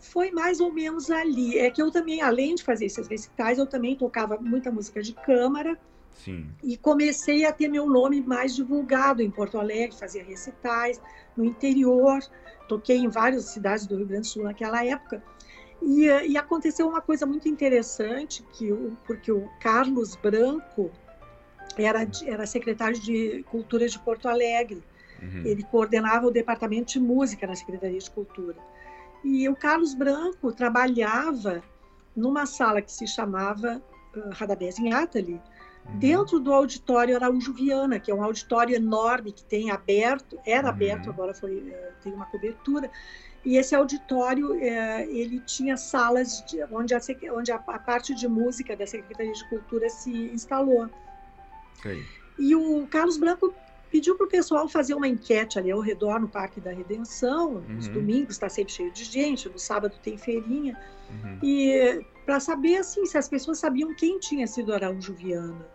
[0.00, 1.60] Foi mais ou menos ali.
[1.60, 5.12] É que eu também, além de fazer esses recitais, eu também tocava muita música de
[5.12, 5.78] câmara.
[6.10, 6.50] Sim.
[6.60, 11.00] E comecei a ter meu nome mais divulgado em Porto Alegre, fazia recitais
[11.36, 12.18] no interior.
[12.68, 15.22] Toquei em várias cidades do Rio Grande do Sul naquela época.
[15.84, 20.90] E, e aconteceu uma coisa muito interessante, que o, porque o Carlos Branco
[21.76, 24.82] era, era secretário de Cultura de Porto Alegre.
[25.20, 25.42] Uhum.
[25.44, 28.56] Ele coordenava o departamento de música na Secretaria de Cultura.
[29.24, 31.62] E o Carlos Branco trabalhava
[32.14, 33.80] numa sala que se chamava
[34.16, 35.40] uh, Radamés em Atali,
[35.86, 35.98] uhum.
[35.98, 40.74] dentro do auditório Araújo Viana, que é um auditório enorme que tem aberto, era uhum.
[40.74, 42.90] aberto, agora foi, uh, tem uma cobertura,
[43.44, 47.00] e esse auditório, é, ele tinha salas de, onde, a,
[47.32, 50.88] onde a, a, parte de música da Secretaria de Cultura se instalou.
[51.82, 52.04] Sim.
[52.38, 53.52] E o Carlos Branco
[53.90, 57.56] pediu para o pessoal fazer uma enquete ali ao redor no Parque da Redenção.
[57.56, 57.74] Uhum.
[57.74, 60.80] Nos domingos está sempre cheio de gente, no sábado tem feirinha.
[61.10, 61.38] Uhum.
[61.42, 65.66] E para saber assim, se as pessoas sabiam quem tinha sido Araújo Viana.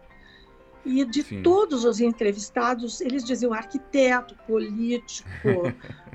[0.85, 1.43] E de Sim.
[1.43, 5.29] todos os entrevistados, eles diziam arquiteto, político,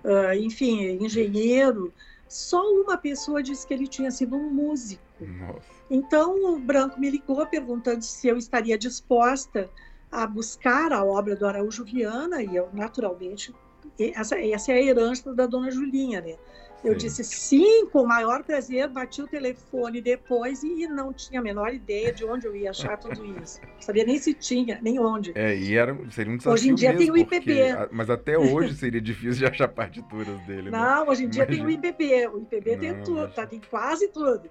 [0.05, 1.93] uh, enfim, engenheiro.
[2.29, 5.03] Só uma pessoa disse que ele tinha sido um músico.
[5.21, 5.61] Nossa.
[5.91, 9.69] Então o Branco me ligou perguntando se eu estaria disposta
[10.11, 13.55] a buscar a obra do Araújo Viana, e eu, naturalmente,
[13.99, 16.37] essa, essa é a herança da dona Julinha, né?
[16.85, 16.99] Eu sim.
[16.99, 21.73] disse sim, com o maior prazer, bati o telefone depois e não tinha a menor
[21.73, 23.61] ideia de onde eu ia achar tudo isso.
[23.63, 25.33] Não sabia nem se tinha, nem onde.
[25.37, 27.39] É, e era, seria um desafio Hoje em dia mesmo, tem o IPB.
[27.39, 30.71] Porque, mas até hoje seria difícil de achar partituras dele.
[30.71, 30.79] Né?
[30.79, 31.67] Não, hoje em dia Imagina.
[31.67, 32.27] tem o IPB.
[32.29, 34.51] O IPB não, tem tudo, tá, tem quase tudo.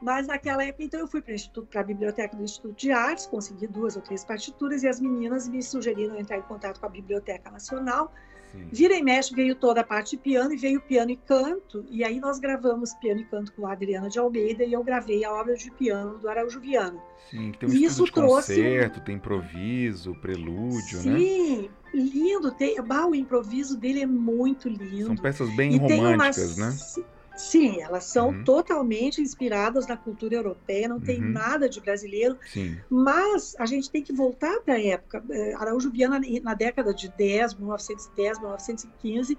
[0.00, 3.94] Mas naquela época, então, eu fui para a biblioteca do Instituto de Artes, consegui duas
[3.94, 8.12] ou três partituras e as meninas me sugeriram entrar em contato com a Biblioteca Nacional
[8.52, 8.68] Sim.
[8.70, 12.04] Vira e mexe veio toda a parte de piano e veio piano e canto, e
[12.04, 15.32] aí nós gravamos piano e canto com a Adriana de Almeida e eu gravei a
[15.32, 17.02] obra de piano do Araújo Viana.
[17.30, 21.18] Sim, tem um e isso de trouxe concerto, tem improviso, prelúdio, Sim, né?
[21.18, 25.06] Sim, lindo, tem, bah, o improviso dele é muito lindo.
[25.06, 26.76] São peças bem e românticas, né?
[27.42, 28.44] Sim, elas são uhum.
[28.44, 31.32] totalmente inspiradas na cultura europeia, não tem uhum.
[31.32, 32.38] nada de brasileiro.
[32.46, 32.78] Sim.
[32.88, 35.24] Mas a gente tem que voltar para a época.
[35.28, 39.36] Eh, Araújo Viana, na década de 10, 1910, 1915,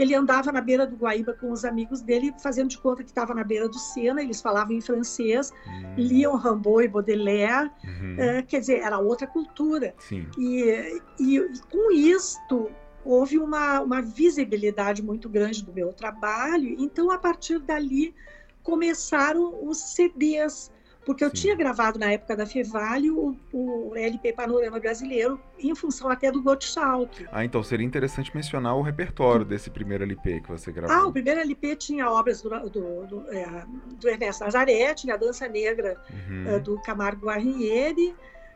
[0.00, 3.32] ele andava na beira do Guaíba com os amigos dele, fazendo de conta que estava
[3.32, 5.94] na beira do Sena, eles falavam em francês, uhum.
[5.96, 8.16] liam Rimbaud e Baudelaire, uhum.
[8.18, 9.94] é, quer dizer, era outra cultura.
[10.00, 10.26] Sim.
[10.36, 12.68] E, e, e com isto,
[13.04, 16.74] houve uma, uma visibilidade muito grande do meu trabalho.
[16.78, 18.14] Então, a partir dali,
[18.62, 20.72] começaram os CDs,
[21.04, 21.34] porque eu Sim.
[21.34, 26.42] tinha gravado na época da Fevale o, o, LP Panorama Brasileiro, em função até do
[26.42, 27.26] Gottschalk.
[27.30, 30.96] Ah, então seria interessante mencionar o repertório desse primeiro LP que você gravou.
[30.96, 33.64] Ah, o primeiro LP tinha obras do, do, do, é,
[34.00, 36.48] do Ernesto Nazaré, tinha a Dança Negra uhum.
[36.48, 38.14] é, do Camargo Guarnieri,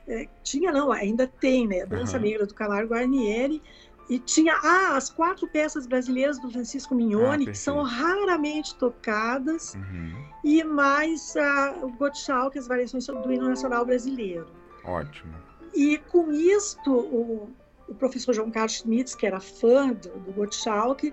[0.08, 2.22] é, tinha não, ainda tem, né, Dança uhum.
[2.22, 3.62] Negra do Camargo Guarnieri,
[4.08, 9.74] e tinha ah, as quatro peças brasileiras do Francisco Mignoni, ah, que são raramente tocadas,
[9.74, 10.24] uhum.
[10.42, 14.46] e mais uh, o Gottschalk, as variações do hino nacional brasileiro.
[14.84, 15.34] Ótimo.
[15.74, 17.50] E com isto, o,
[17.86, 21.12] o professor João Carlos Schmitz, que era fã do, do Gottschalk,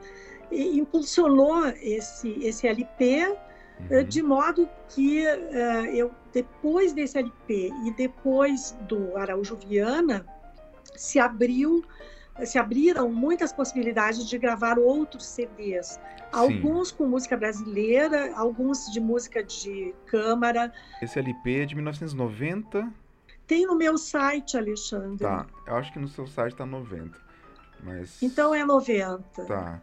[0.51, 3.35] impulsionou esse, esse LP,
[3.91, 4.03] uhum.
[4.05, 5.23] de modo que
[5.93, 10.25] eu, depois desse LP e depois do Araújo Viana,
[10.95, 11.83] se abriu
[12.43, 15.99] se abriram muitas possibilidades de gravar outros CDs.
[16.31, 16.95] Alguns Sim.
[16.97, 20.73] com música brasileira, alguns de música de câmara.
[21.01, 22.91] Esse LP é de 1990?
[23.47, 25.19] Tem no meu site, Alexandre.
[25.19, 27.17] Tá, eu acho que no seu site tá 90.
[27.83, 28.21] Mas...
[28.21, 29.45] Então é 90.
[29.45, 29.81] Tá.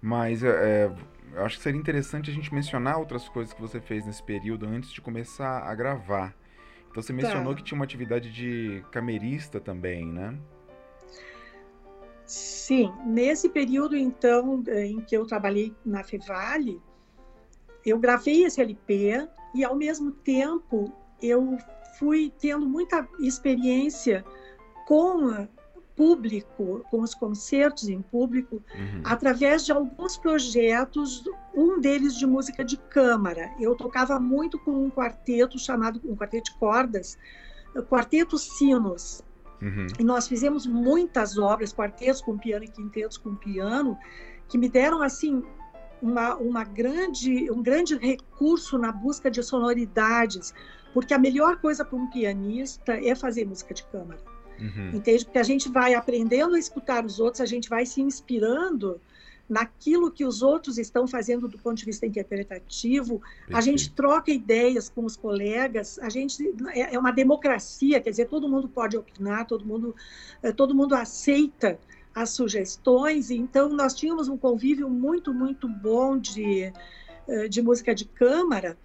[0.00, 0.92] Mas é, é,
[1.34, 4.66] eu acho que seria interessante a gente mencionar outras coisas que você fez nesse período
[4.66, 6.34] antes de começar a gravar.
[6.90, 7.58] Então você mencionou tá.
[7.58, 10.38] que tinha uma atividade de camerista também, né?
[12.30, 16.80] Sim, nesse período então eh, em que eu trabalhei na Fevale,
[17.84, 21.58] eu gravei esse LP e ao mesmo tempo eu
[21.98, 24.24] fui tendo muita experiência
[24.86, 25.48] com
[25.96, 29.02] público, com os concertos em público, uhum.
[29.02, 33.50] através de alguns projetos, um deles de música de câmara.
[33.58, 37.18] Eu tocava muito com um quarteto chamado, um quarteto de cordas,
[37.88, 39.22] Quarteto Sinos,
[39.62, 39.86] Uhum.
[39.98, 43.96] E nós fizemos muitas obras, quartetos com piano e quintetos com piano,
[44.48, 45.42] que me deram assim
[46.00, 50.54] uma, uma grande, um grande recurso na busca de sonoridades,
[50.94, 54.20] porque a melhor coisa para um pianista é fazer música de câmara.
[54.58, 54.90] Uhum.
[54.94, 55.24] Entende?
[55.24, 59.00] Porque a gente vai aprendendo a escutar os outros, a gente vai se inspirando
[59.50, 63.56] naquilo que os outros estão fazendo do ponto de vista interpretativo, Perfeito.
[63.56, 66.42] a gente troca ideias com os colegas, a gente
[66.72, 69.94] é, é uma democracia, quer dizer, todo mundo pode opinar, todo mundo,
[70.40, 71.78] é, todo mundo aceita
[72.14, 76.72] as sugestões, então nós tínhamos um convívio muito, muito bom de,
[77.26, 78.78] é, de música de câmara,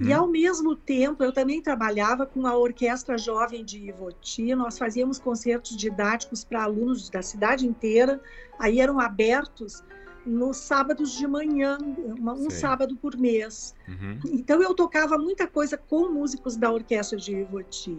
[0.00, 0.06] Uhum.
[0.06, 4.54] E, ao mesmo tempo, eu também trabalhava com a Orquestra Jovem de Ivoti.
[4.54, 8.20] Nós fazíamos concertos didáticos para alunos da cidade inteira.
[8.58, 9.84] Aí eram abertos
[10.26, 11.78] nos sábados de manhã,
[12.18, 13.74] uma, um sábado por mês.
[13.86, 14.18] Uhum.
[14.32, 17.98] Então eu tocava muita coisa com músicos da orquestra de Ivoti.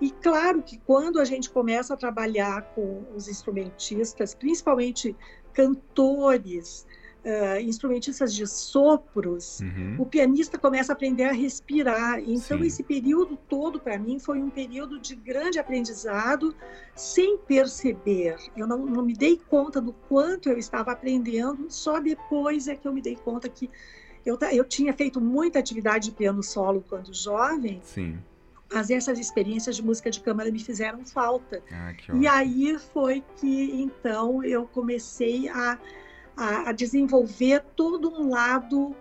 [0.00, 5.16] E claro que quando a gente começa a trabalhar com os instrumentistas, principalmente
[5.52, 6.86] cantores,
[7.26, 9.96] uh, instrumentistas de sopros, uhum.
[9.98, 12.20] o pianista começa a aprender a respirar.
[12.20, 12.66] Então, Sim.
[12.66, 16.54] esse período todo, para mim, foi um período de grande aprendizado,
[16.94, 18.36] sem perceber.
[18.56, 22.86] Eu não, não me dei conta do quanto eu estava aprendendo, só depois é que
[22.86, 23.68] eu me dei conta que
[24.24, 27.80] eu, eu tinha feito muita atividade de piano solo quando jovem.
[27.82, 28.18] Sim
[28.72, 31.62] mas essas experiências de música de câmara me fizeram falta.
[31.70, 35.78] Ah, e aí foi que então eu comecei a
[36.36, 38.94] a, a desenvolver todo um lado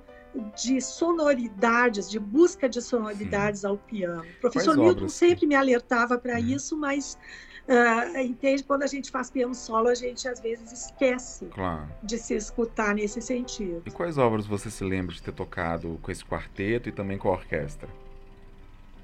[0.61, 3.67] de sonoridades, de busca de sonoridades Sim.
[3.67, 4.25] ao piano.
[4.37, 6.47] O professor Quais Milton sempre me alertava para hum.
[6.47, 7.17] isso, mas
[7.67, 11.87] uh, entende quando a gente faz piano solo, a gente às vezes esquece claro.
[12.03, 13.83] de se escutar nesse sentido.
[13.85, 17.29] E quais obras você se lembra de ter tocado com esse quarteto e também com
[17.29, 17.87] a orquestra?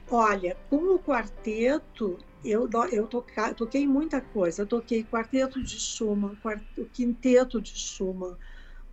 [0.09, 4.63] Olha, com o quarteto, eu, eu toca, toquei muita coisa.
[4.63, 6.37] Eu toquei quarteto de Schumann,
[6.77, 8.35] o quinteto de Schumann,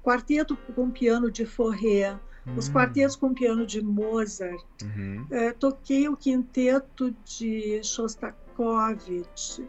[0.03, 2.57] quarteto com piano de Forré, uhum.
[2.57, 2.73] os hum.
[2.73, 4.65] quartetos com piano de Mozart.
[4.83, 5.27] Uhum.
[5.31, 9.67] É, toquei o quinteto de Shostakovich.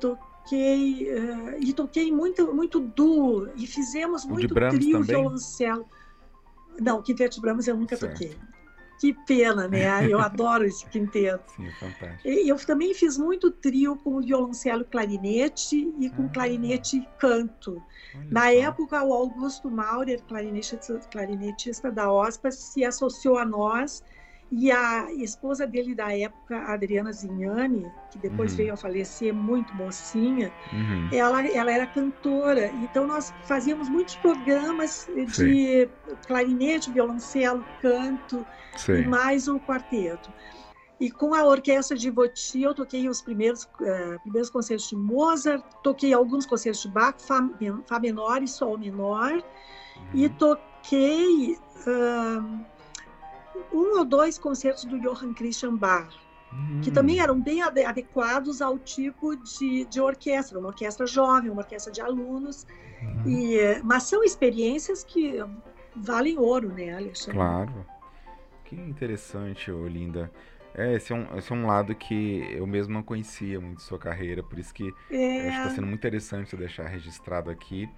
[0.00, 5.86] Toquei uh, e toquei muito muito duo e fizemos muito trio violoncelo.
[6.80, 8.12] Não, o quinteto de Brahms eu nunca certo.
[8.12, 8.36] toquei.
[9.00, 10.06] Que pena, né?
[10.06, 11.50] Eu adoro esse quinteto.
[11.56, 12.28] Sim, fantástico.
[12.28, 16.28] E eu também fiz muito trio com violoncelo clarinete e com ah.
[16.28, 17.82] clarinete e canto.
[18.28, 18.48] Na só.
[18.48, 24.04] época, o Augusto Maurer, clarinetista, clarinetista da OSPA, se associou a nós
[24.52, 28.56] e a esposa dele da época, Adriana Zignani, que depois uhum.
[28.56, 31.08] veio a falecer, muito mocinha, uhum.
[31.12, 32.66] ela, ela era cantora.
[32.82, 35.88] Então nós fazíamos muitos programas de Sim.
[36.26, 38.44] clarinete, violoncelo, canto
[38.76, 39.02] Sim.
[39.02, 40.32] e mais um quarteto.
[40.98, 45.64] E com a orquestra de Voti, eu toquei os primeiros, uh, primeiros concertos de Mozart,
[45.82, 47.48] toquei alguns concertos de Bach, Fá,
[47.86, 49.42] Fá menor e Sol menor, uhum.
[50.12, 51.56] e toquei.
[51.86, 52.79] Uh,
[53.72, 56.08] um ou dois concertos do Johann Christian Bach,
[56.52, 56.80] hum.
[56.82, 61.92] que também eram bem adequados ao tipo de, de orquestra, uma orquestra jovem, uma orquestra
[61.92, 62.66] de alunos.
[63.02, 63.28] Hum.
[63.28, 65.42] E, mas são experiências que
[65.94, 67.34] valem ouro, né, Alexandre?
[67.34, 67.86] Claro.
[68.64, 70.30] Que interessante, Olinda.
[70.74, 73.82] É, esse é, um, esse é um lado que eu mesmo não conhecia muito de
[73.82, 75.48] sua carreira, por isso que é...
[75.48, 77.88] acho que está sendo muito interessante deixar registrado aqui.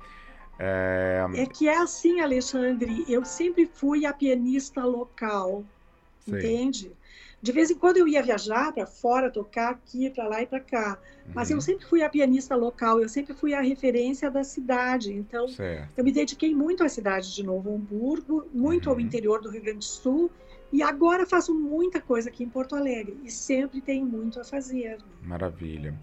[0.65, 1.27] É...
[1.35, 5.65] é que é assim, Alexandre, eu sempre fui a pianista local.
[6.25, 6.39] Sei.
[6.39, 6.93] entende?
[7.43, 10.61] De vez em quando eu ia viajar para fora, tocar aqui, para lá e para
[10.61, 10.97] cá.
[11.35, 11.57] Mas uhum.
[11.57, 15.13] eu sempre fui a pianista local, eu sempre fui a referência da cidade.
[15.13, 15.89] Então, certo.
[15.97, 18.93] eu me dediquei muito à cidade de Novo Hamburgo, muito uhum.
[18.93, 20.31] ao interior do Rio Grande do Sul.
[20.73, 23.19] E agora faço muita coisa aqui em Porto Alegre.
[23.25, 24.99] E sempre tenho muito a fazer.
[25.21, 25.99] Maravilha.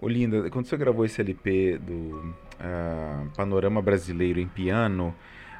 [0.00, 5.14] Olinda, quando você gravou esse LP do uh, Panorama Brasileiro em piano,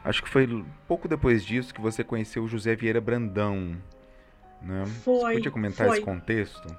[0.04, 3.76] acho que foi pouco depois disso que você conheceu o José Vieira Brandão.
[4.62, 4.86] Né?
[5.04, 5.32] Foi.
[5.32, 5.96] Você podia comentar foi.
[5.96, 6.76] esse contexto?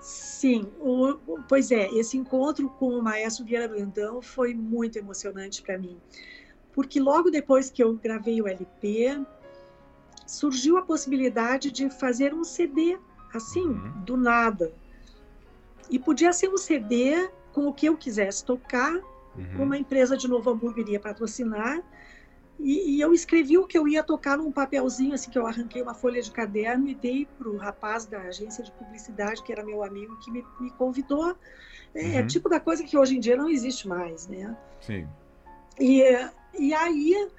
[0.00, 1.18] Sim, o,
[1.48, 5.98] pois é, esse encontro com o maestro Vieira Brandão foi muito emocionante para mim,
[6.72, 9.20] porque logo depois que eu gravei o LP,
[10.24, 12.96] surgiu a possibilidade de fazer um CD,
[13.34, 14.02] assim, uhum.
[14.04, 14.72] do nada.
[15.90, 18.94] E podia ser um CD com o que eu quisesse tocar,
[19.38, 19.64] uhum.
[19.64, 21.82] uma empresa de Novo Hamburgo iria patrocinar,
[22.60, 25.80] e, e, eu escrevi o que eu ia tocar num papelzinho, assim, que eu arranquei
[25.80, 29.64] uma folha de caderno e dei para o rapaz da agência de publicidade, que era
[29.64, 31.36] meu amigo, que me, me convidou.
[31.94, 32.26] É, é uhum.
[32.26, 34.56] tipo da coisa que hoje em dia não existe mais, né?
[34.80, 35.06] Sim.
[35.78, 36.02] E,
[36.58, 37.30] e aí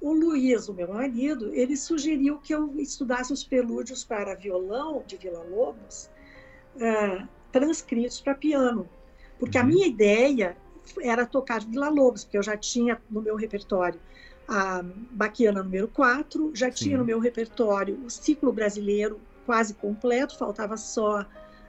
[0.00, 5.16] o Luiz, o meu marido, ele sugeriu que eu estudasse os prelúdios para violão de
[5.16, 6.08] Vila Lobos,
[6.76, 8.88] uh, transcritos para piano.
[9.40, 9.64] Porque uhum.
[9.64, 10.56] a minha ideia
[11.00, 14.00] era tocar Vila Lobos, porque eu já tinha no meu repertório
[14.48, 16.84] a Baquiana número 4, já Sim.
[16.84, 21.24] tinha no meu repertório o ciclo brasileiro quase completo, faltava só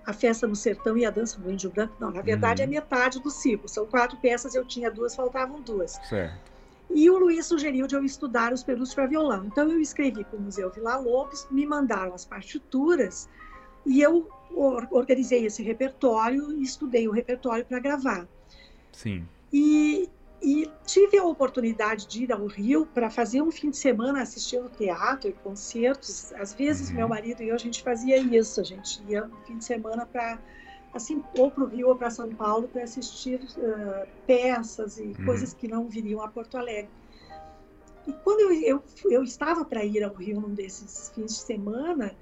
[0.06, 1.94] a Festa no Sertão e a Dança do Índio Branco.
[2.00, 2.72] Não, na verdade é uhum.
[2.72, 6.00] é metade do ciclo, são quatro peças, eu tinha duas, faltavam duas.
[6.08, 6.50] Certo.
[6.90, 9.46] E o Luiz sugeriu de eu estudar os perus para violão.
[9.46, 13.30] Então eu escrevi para o Museu Vila Lobos, me mandaram as partituras
[13.86, 14.28] e eu
[14.92, 18.28] organizei esse repertório e estudei o repertório para gravar.
[19.00, 19.26] Sim.
[19.54, 20.10] E,
[20.42, 24.70] e tive a oportunidade de ir ao Rio para fazer um fim de semana assistindo
[24.70, 26.34] teatro e concertos.
[26.34, 26.98] Às vezes, uhum.
[26.98, 28.60] meu marido e eu, a gente fazia isso.
[28.60, 30.38] A gente ia no fim de semana para,
[30.94, 35.26] assim, ou para o Rio ou para São Paulo para assistir uh, peças e uhum.
[35.26, 36.92] coisas que não viriam a Porto Alegre.
[38.06, 42.14] E quando eu, eu, eu estava para ir ao Rio num desses fins de semana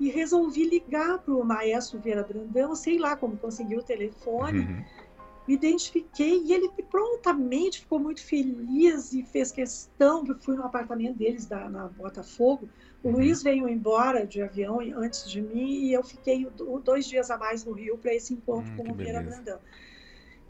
[0.00, 4.60] e resolvi ligar para o maestro Vieira Brandão, sei lá como consegui o telefone.
[4.60, 5.01] Uhum
[5.46, 11.18] me identifiquei e ele prontamente ficou muito feliz e fez questão, eu fui no apartamento
[11.18, 12.68] deles da, na Botafogo,
[13.02, 13.14] o uhum.
[13.14, 16.46] Luiz veio embora de avião antes de mim e eu fiquei
[16.84, 19.58] dois dias a mais no Rio para esse encontro hum, com o Vieira Brandão.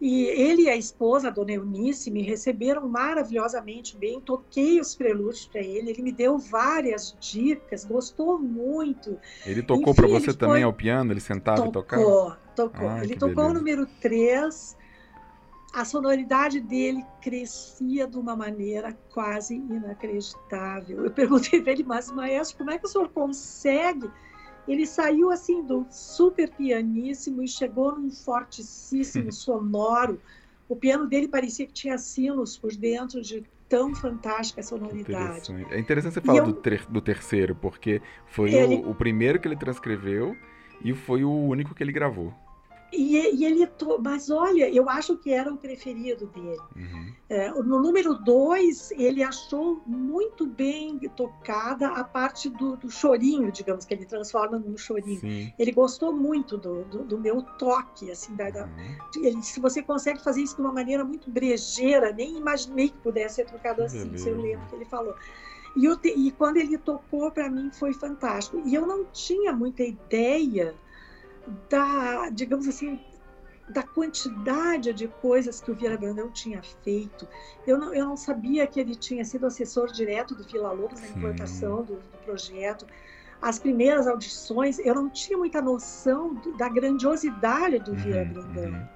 [0.01, 4.21] E ele e a esposa, a dona Eunice, me receberam maravilhosamente bem.
[4.21, 9.17] Toquei os prelúdios para ele, ele me deu várias dicas, gostou muito.
[9.47, 11.13] Ele tocou para você também ao piano?
[11.13, 12.03] Ele sentava tocou, e tocava?
[12.03, 12.99] Tocou, tocou.
[12.99, 13.51] Ele tocou beleza.
[13.51, 14.77] o número 3
[15.73, 21.05] a sonoridade dele crescia de uma maneira quase inacreditável.
[21.05, 24.11] Eu perguntei para ele, mas maestro, como é que o senhor consegue?
[24.69, 30.21] Ele saiu assim do super pianíssimo e chegou num fortíssimo sonoro.
[30.69, 35.51] O piano dele parecia que tinha sinos por dentro de tão fantástica a sonoridade.
[35.51, 35.75] Interessante.
[35.75, 36.45] É interessante você falar eu...
[36.45, 38.77] do, ter do, terceiro, porque foi ele...
[38.77, 40.37] o, o primeiro que ele transcreveu
[40.85, 42.35] e foi o único que ele gravou.
[42.93, 43.67] E, e, ele,
[44.03, 46.61] mas olha, eu acho que era o preferido dele.
[46.77, 47.13] Uhum.
[47.29, 53.87] É, no número dois, ele achou muito bem tocada a parte do, do chorinho, digamos,
[53.87, 55.21] que ele transforma num chorinho.
[55.21, 55.53] Sim.
[55.59, 59.25] Ele gostou muito do, do, do, meu toque, assim, da, uhum.
[59.25, 63.37] ele, se você consegue fazer isso de uma maneira muito brejeira, nem imaginei que pudesse
[63.37, 64.29] ser tocado assim, Beleza.
[64.29, 65.15] eu lembro que ele falou.
[65.75, 68.61] E, te, e quando ele tocou, para mim, foi fantástico.
[68.67, 70.75] E eu não tinha muita ideia
[71.69, 73.01] da, digamos assim,
[73.69, 77.27] da quantidade de coisas que o Vieira Brandão tinha feito.
[77.67, 81.09] Eu não, eu não sabia que ele tinha sido assessor direto do Vila Lobos na
[81.09, 82.87] implantação do, do, projeto.
[83.41, 88.73] As primeiras audições, eu não tinha muita noção do, da grandiosidade do Vieira uhum, Brandão.
[88.73, 88.89] Uhum.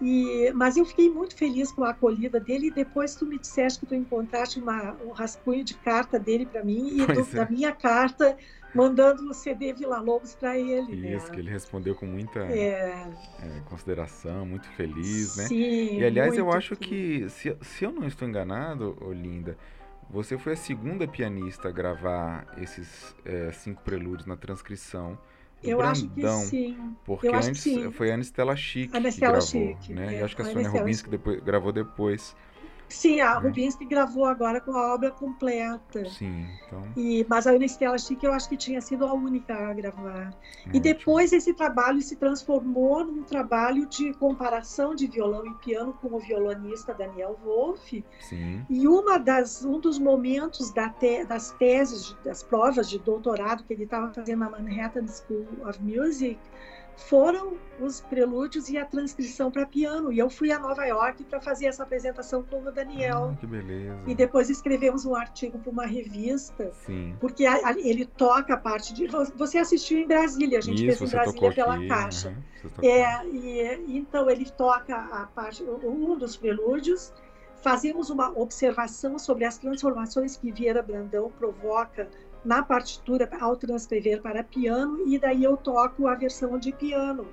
[0.00, 2.68] E, mas eu fiquei muito feliz com a acolhida dele.
[2.68, 6.64] E depois tu me disseste que tu encontraste uma, um rascunho de carta dele para
[6.64, 7.24] mim e do, é.
[7.24, 8.36] da minha carta
[8.74, 11.14] mandando o CD Vila Lobos para ele.
[11.14, 11.32] Isso, né?
[11.32, 13.06] que ele respondeu com muita é...
[13.40, 15.44] É, consideração, muito feliz, né?
[15.44, 19.56] Sim, e aliás, eu acho que, se, se eu não estou enganado, Olinda,
[20.10, 25.18] você foi a segunda pianista a gravar esses é, cinco prelúdios na transcrição.
[25.62, 26.96] Eu Brandão, acho que sim.
[27.04, 30.16] Porque antes foi a Anistela Chic que gravou, Chique, né?
[30.16, 32.36] É, e acho que a, a Sônia Rubins que depois, gravou depois.
[32.88, 33.48] Sim, a né?
[33.48, 36.08] Rubinstein gravou agora com a obra completa.
[36.10, 36.82] Sim, então.
[36.96, 40.34] E, mas a Ana Estela Chique eu acho que tinha sido a única a gravar.
[40.64, 40.76] Muito.
[40.76, 46.14] E depois esse trabalho se transformou num trabalho de comparação de violão e piano com
[46.14, 48.04] o violonista Daniel Wolff.
[48.20, 48.64] Sim.
[48.68, 53.72] E uma das, um dos momentos da te, das teses, das provas de doutorado que
[53.72, 56.38] ele estava fazendo na Manhattan School of Music
[56.96, 60.12] foram os prelúdios e a transcrição para piano.
[60.12, 63.32] E eu fui a Nova York para fazer essa apresentação com o Daniel.
[63.32, 63.98] Ah, que beleza.
[64.06, 66.70] E depois escrevemos um artigo para uma revista.
[66.86, 67.16] Sim.
[67.20, 69.06] Porque a, a, ele toca a parte de.
[69.36, 71.88] Você assistiu em Brasília, a gente Isso, fez em Brasília pela aqui.
[71.88, 72.28] caixa.
[72.28, 77.12] Uhum, é, e, então ele toca a parte, um dos prelúdios.
[77.60, 82.10] Fazemos uma observação sobre as transformações que Vieira Brandão provoca
[82.44, 87.26] na partitura ao transcrever para piano e daí eu toco a versão de piano.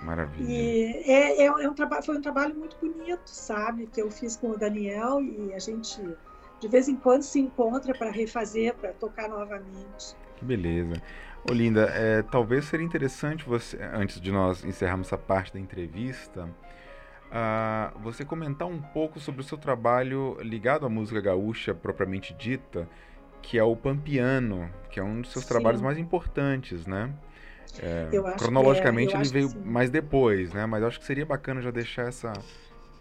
[0.00, 0.50] Maravilha.
[0.50, 4.50] E é, é, é um foi um trabalho muito bonito, sabe, que eu fiz com
[4.50, 6.00] o Daniel e a gente
[6.60, 10.14] de vez em quando se encontra para refazer, para tocar novamente.
[10.36, 11.02] Que beleza.
[11.50, 17.98] Olinda, é, talvez seria interessante você, antes de nós encerrarmos essa parte da entrevista, uh,
[17.98, 22.88] você comentar um pouco sobre o seu trabalho ligado à música gaúcha propriamente dita,
[23.42, 25.50] que é o Pampiano, que é um dos seus Sim.
[25.50, 27.12] trabalhos mais importantes, né?
[27.80, 30.66] É, cronologicamente é, ele veio mais depois, né?
[30.66, 32.32] Mas acho que seria bacana já deixar essa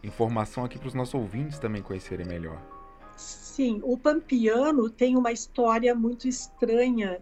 [0.03, 2.57] informação aqui para os nossos ouvintes também conhecerem melhor.
[3.15, 7.19] Sim, o Pampiano tem uma história muito estranha,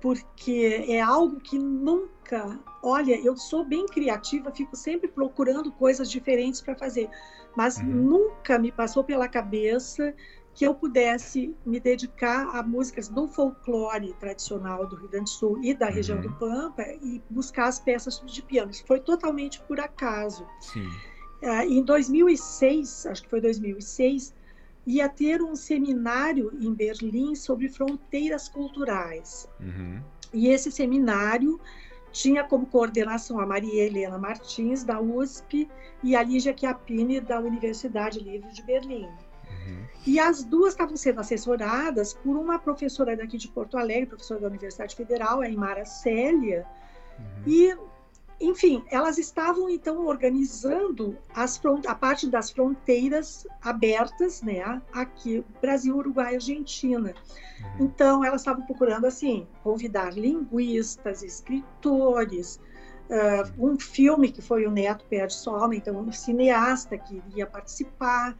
[0.00, 2.58] porque é algo que nunca.
[2.82, 7.10] Olha, eu sou bem criativa, fico sempre procurando coisas diferentes para fazer,
[7.54, 7.84] mas uhum.
[7.84, 10.14] nunca me passou pela cabeça
[10.54, 15.60] que eu pudesse me dedicar a músicas do folclore tradicional do Rio Grande do Sul
[15.62, 15.92] e da uhum.
[15.92, 18.70] região do Pampa e buscar as peças de piano.
[18.70, 20.46] Isso foi totalmente por acaso.
[20.60, 20.86] Sim.
[21.42, 24.34] Uh, em 2006, acho que foi 2006,
[24.86, 29.48] ia ter um seminário em Berlim sobre fronteiras culturais.
[29.60, 30.02] Uhum.
[30.32, 31.60] E esse seminário
[32.12, 35.68] tinha como coordenação a Maria Helena Martins, da USP,
[36.02, 39.08] e a Lígia Chiappini, da Universidade Livre de Berlim.
[39.70, 39.84] Uhum.
[40.06, 44.48] E as duas estavam sendo assessoradas por uma professora daqui de Porto Alegre, professora da
[44.48, 46.66] Universidade Federal, a Imara Célia.
[47.18, 47.24] Uhum.
[47.46, 47.76] E,
[48.40, 54.80] enfim, elas estavam então organizando as a parte das fronteiras abertas, né?
[54.92, 57.14] Aqui, Brasil, Uruguai, Argentina.
[57.78, 57.86] Uhum.
[57.86, 62.58] Então, elas estavam procurando, assim, convidar linguistas, escritores,
[63.10, 67.46] uh, um filme que foi o Neto Perde Sua Alma, então um cineasta que iria
[67.46, 68.36] participar,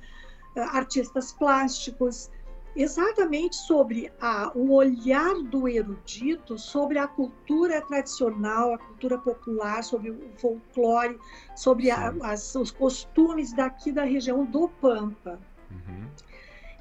[0.56, 2.30] artistas plásticos,
[2.74, 10.10] exatamente sobre a, o olhar do erudito sobre a cultura tradicional, a cultura popular, sobre
[10.10, 11.18] o folclore,
[11.56, 15.38] sobre a, as, os costumes daqui da região do Pampa.
[15.70, 16.08] Uhum.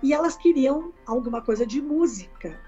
[0.02, 2.60] E elas queriam alguma coisa de música.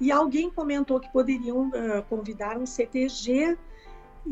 [0.00, 3.56] E alguém comentou que poderiam uh, convidar um CTG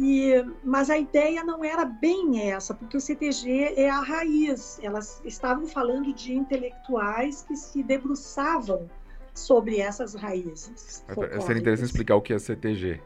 [0.00, 4.78] e, mas a ideia não era bem essa, porque o CTG é a raiz.
[4.80, 8.88] Elas estavam falando de intelectuais que se debruçavam
[9.34, 11.04] sobre essas raízes.
[11.08, 13.00] É, seria interessante explicar o que é CTG.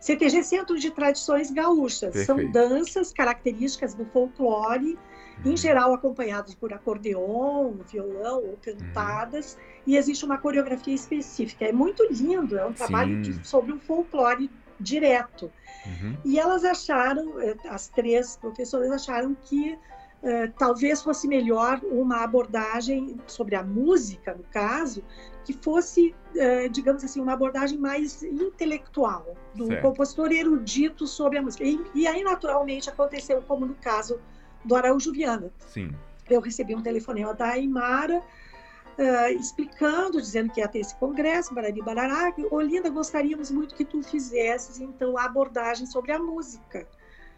[0.00, 2.12] CTG é Centro de Tradições Gaúchas.
[2.12, 2.26] Perfeito.
[2.26, 4.96] São danças características do folclore,
[5.44, 5.52] uhum.
[5.52, 9.82] em geral acompanhadas por acordeon, violão ou cantadas, uhum.
[9.88, 11.64] e existe uma coreografia específica.
[11.64, 14.48] É muito lindo, é um trabalho de, sobre o folclore
[14.80, 15.50] direto.
[15.86, 16.16] Uhum.
[16.24, 19.72] E elas acharam, eh, as três professoras acharam que
[20.22, 25.04] uh, talvez fosse melhor uma abordagem sobre a música, no caso,
[25.44, 29.82] que fosse, uh, digamos assim, uma abordagem mais intelectual, do certo.
[29.82, 31.64] compositor erudito sobre a música.
[31.64, 34.18] E, e, aí, naturalmente, aconteceu como no caso
[34.64, 35.52] do Araújo Viana.
[35.66, 35.94] Sim.
[36.28, 38.22] Eu recebi um telefonema da Aymara,
[38.98, 44.02] uh, explicando, dizendo que ia ter esse congresso, Barari Barará, Olinda, gostaríamos muito que tu
[44.02, 46.86] fizesses, então, a abordagem sobre a música.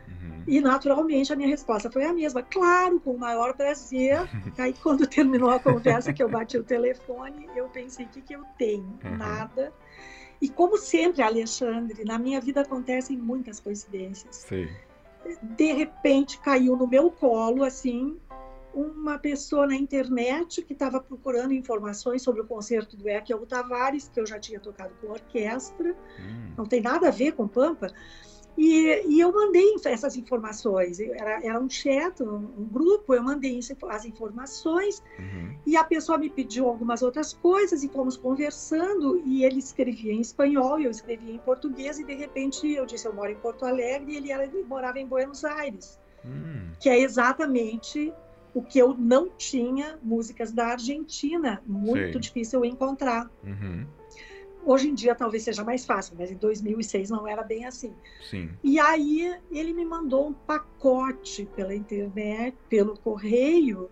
[0.08, 0.44] Uhum.
[0.46, 2.42] E, naturalmente, a minha resposta foi a mesma.
[2.42, 4.18] Claro, com o maior prazer.
[4.58, 8.34] Aí, quando terminou a conversa, que eu bati o telefone, eu pensei, o que, que
[8.34, 8.98] eu tenho?
[9.04, 9.16] Uhum.
[9.16, 9.72] Nada.
[10.40, 14.36] E, como sempre, Alexandre, na minha vida acontecem muitas coincidências.
[14.48, 14.68] Sim.
[15.42, 18.16] De repente, caiu no meu colo, assim,
[18.76, 24.20] uma pessoa na internet que estava procurando informações sobre o concerto do Ekel Tavares, que
[24.20, 26.52] eu já tinha tocado com orquestra, hum.
[26.58, 27.90] não tem nada a ver com Pampa.
[28.56, 30.98] E, e eu mandei essas informações.
[30.98, 35.54] Era, era um chat, um, um, grupo, eu mandei as informações uhum.
[35.66, 39.22] e a pessoa me pediu algumas outras coisas e fomos conversando.
[39.26, 41.98] E ele escrevia em espanhol, eu escrevia em português.
[41.98, 44.98] E de repente eu disse: Eu moro em Porto Alegre e ele, era, ele morava
[44.98, 46.70] em Buenos Aires, hum.
[46.80, 48.10] que é exatamente
[48.56, 52.20] O que eu não tinha músicas da Argentina, muito Sim.
[52.20, 53.30] difícil encontrar.
[53.44, 53.86] Uhum.
[54.64, 57.92] Hoje em dia talvez seja mais fácil, mas em 2006 não era bem assim.
[58.30, 58.48] Sim.
[58.64, 63.90] E aí ele me mandou um pacote pela internet, pelo correio,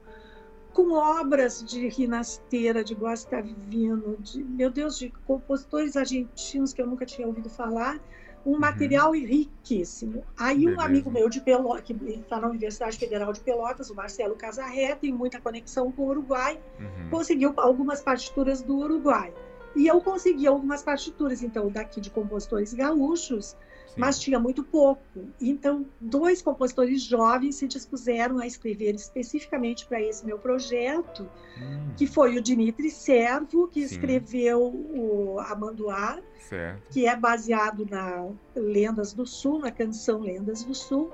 [0.73, 7.05] com obras de Rinasteira, de Guastavino, de, meu Deus, de compositores argentinos que eu nunca
[7.05, 8.01] tinha ouvido falar,
[8.45, 8.59] um uhum.
[8.59, 10.25] material riquíssimo.
[10.37, 14.35] Aí um amigo meu de Pelotas, que está na Universidade Federal de Pelotas, o Marcelo
[14.35, 17.11] Casarré, tem muita conexão com o Uruguai, uhum.
[17.11, 19.33] conseguiu algumas partituras do Uruguai.
[19.75, 23.57] E eu consegui algumas partituras, então, daqui de compositores gaúchos,
[23.95, 24.01] Sim.
[24.01, 25.03] mas tinha muito pouco.
[25.41, 31.93] Então, dois compositores jovens se dispuseram a escrever especificamente para esse meu projeto, hum.
[31.97, 33.95] que foi o Dimitri Servo, que Sim.
[33.95, 36.19] escreveu o Amanduá,
[36.49, 36.83] certo.
[36.91, 41.13] que é baseado na Lendas do Sul, na canção Lendas do Sul,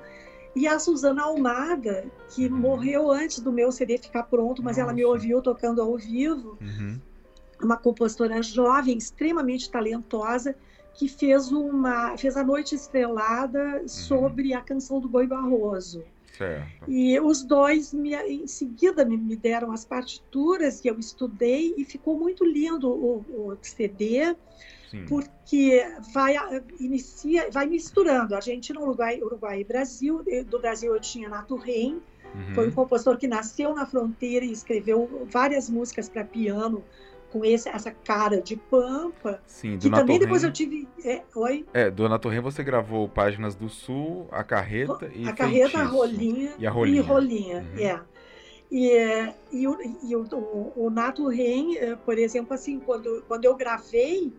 [0.56, 2.56] e a Suzana Almada, que uhum.
[2.56, 4.80] morreu antes do meu CD ficar pronto, mas Nossa.
[4.80, 6.58] ela me ouviu tocando ao vivo.
[6.60, 6.98] Uhum
[7.62, 10.56] uma compositora jovem, extremamente talentosa,
[11.00, 13.88] que fez uma fez a Noite Estrelada uhum.
[13.88, 16.04] sobre a canção do Boi Barroso.
[16.36, 16.84] Certo.
[16.86, 21.86] E os dois me, em seguida me, me, deram as partituras que eu estudei e
[21.86, 24.36] ficou muito lindo o, o CD.
[24.90, 25.06] Sim.
[25.08, 26.34] porque vai
[26.80, 30.22] inicia, vai misturando Argentina, Uruguai, Uruguai e Brasil.
[30.48, 32.02] Do Brasil eu tinha Nato Reim,
[32.34, 32.54] uhum.
[32.54, 36.82] foi um compositor que nasceu na fronteira e escreveu várias músicas para piano
[37.30, 39.40] com esse, essa cara de pampa.
[39.46, 40.88] Sim, que também depois eu tive.
[41.04, 41.66] É, oi?
[41.72, 45.28] É, Dona Torre você gravou Páginas do Sul, A Carreta e.
[45.28, 46.54] A Carreta, a Rolinha.
[46.58, 46.98] E a Rolinha.
[46.98, 47.80] E Rolinha, uhum.
[47.80, 48.00] é.
[48.70, 48.92] E,
[49.50, 53.56] e, o, e o, o, o Nato Ren, eh, por exemplo, assim, quando, quando eu
[53.56, 54.32] gravei,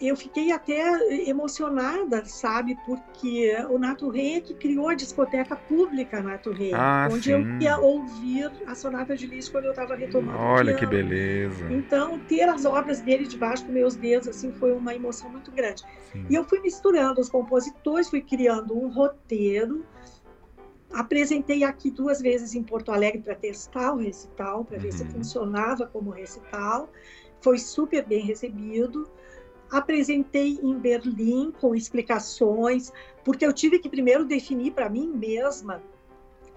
[0.00, 0.82] eu fiquei até
[1.28, 2.76] emocionada, sabe?
[2.84, 7.32] Porque o Nato Rei é que criou a discoteca pública Nato Rei, ah, onde sim.
[7.32, 10.36] eu ia ouvir a sonata de Lis quando eu estava retomando.
[10.38, 11.72] Olha que beleza!
[11.72, 15.82] Então, ter as obras dele debaixo dos meus dedos assim foi uma emoção muito grande.
[16.12, 16.26] Sim.
[16.28, 19.84] E eu fui misturando os compositores, fui criando um roteiro.
[20.92, 24.82] Apresentei aqui duas vezes em Porto Alegre para testar o recital, para uhum.
[24.82, 25.10] ver se uhum.
[25.10, 26.90] funcionava como recital.
[27.40, 29.08] Foi super bem recebido
[29.70, 32.92] apresentei em Berlim com explicações,
[33.24, 35.82] porque eu tive que primeiro definir para mim mesma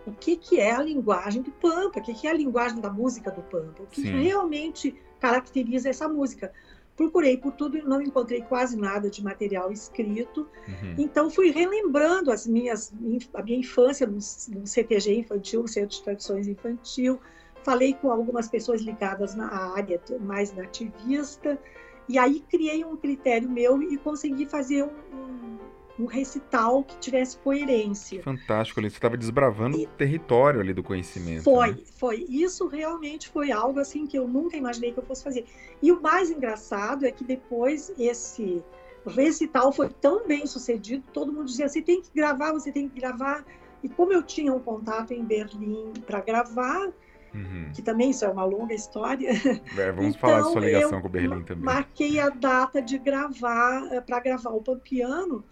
[0.08, 2.90] o que, que é a linguagem do Pampa, o que, que é a linguagem da
[2.90, 4.22] música do Pampa, o que Sim.
[4.22, 6.54] realmente caracteriza essa música.
[6.96, 10.48] Procurei por tudo e não encontrei quase nada de material escrito.
[10.68, 10.96] Uhum.
[10.98, 12.92] Então fui relembrando as minhas
[13.34, 17.20] a minha infância no, no CTG infantil, no Centro de Tradições Infantil.
[17.64, 21.60] Falei com algumas pessoas ligadas na área mais nativista.
[22.08, 25.58] E aí criei um critério meu e consegui fazer um,
[26.00, 28.24] um, recital que tivesse coerência.
[28.24, 29.86] Fantástico, você estava desbravando e...
[29.86, 31.44] o território ali do conhecimento.
[31.44, 31.78] Foi, né?
[31.98, 32.26] foi.
[32.30, 35.46] Isso realmente foi algo assim que eu nunca imaginei que eu fosse fazer.
[35.82, 38.64] E o mais engraçado é que depois esse
[39.06, 43.00] recital foi tão bem sucedido, todo mundo dizia: você tem que gravar, você tem que
[43.00, 43.46] gravar.
[43.84, 46.92] E como eu tinha um contato em Berlim para gravar,
[47.38, 47.72] Uhum.
[47.74, 49.30] que também isso é uma longa história.
[49.78, 51.64] É, vamos então, falar de sua ligação com o Berlim também.
[51.64, 55.44] Marquei a data de gravar, eh, para gravar o Pampiano,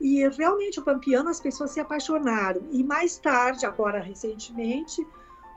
[0.00, 2.62] e realmente o Pampiano as pessoas se apaixonaram.
[2.72, 5.06] E mais tarde, agora recentemente,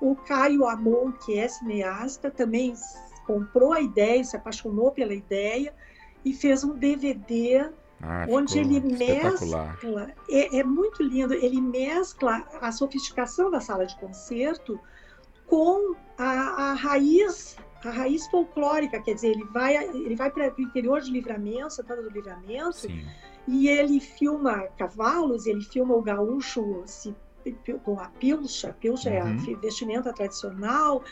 [0.01, 2.73] o Caio Amon, que é cineasta, também
[3.25, 5.73] comprou a ideia, se apaixonou pela ideia
[6.25, 7.69] e fez um DVD
[8.01, 9.77] ah, onde ele mescla,
[10.29, 14.77] é, é, muito lindo, ele mescla a sofisticação da sala de concerto
[15.47, 20.61] com a, a raiz a raiz folclórica, quer dizer, ele vai, ele vai para o
[20.61, 23.05] interior de Livramento, Santana do Livramento, Sim.
[23.45, 27.13] e ele filma cavalos, ele filma o gaúcho se
[27.83, 29.15] com a pilcha, a pilcha uhum.
[29.15, 29.59] é a uhum.
[29.59, 31.03] vestimenta tradicional,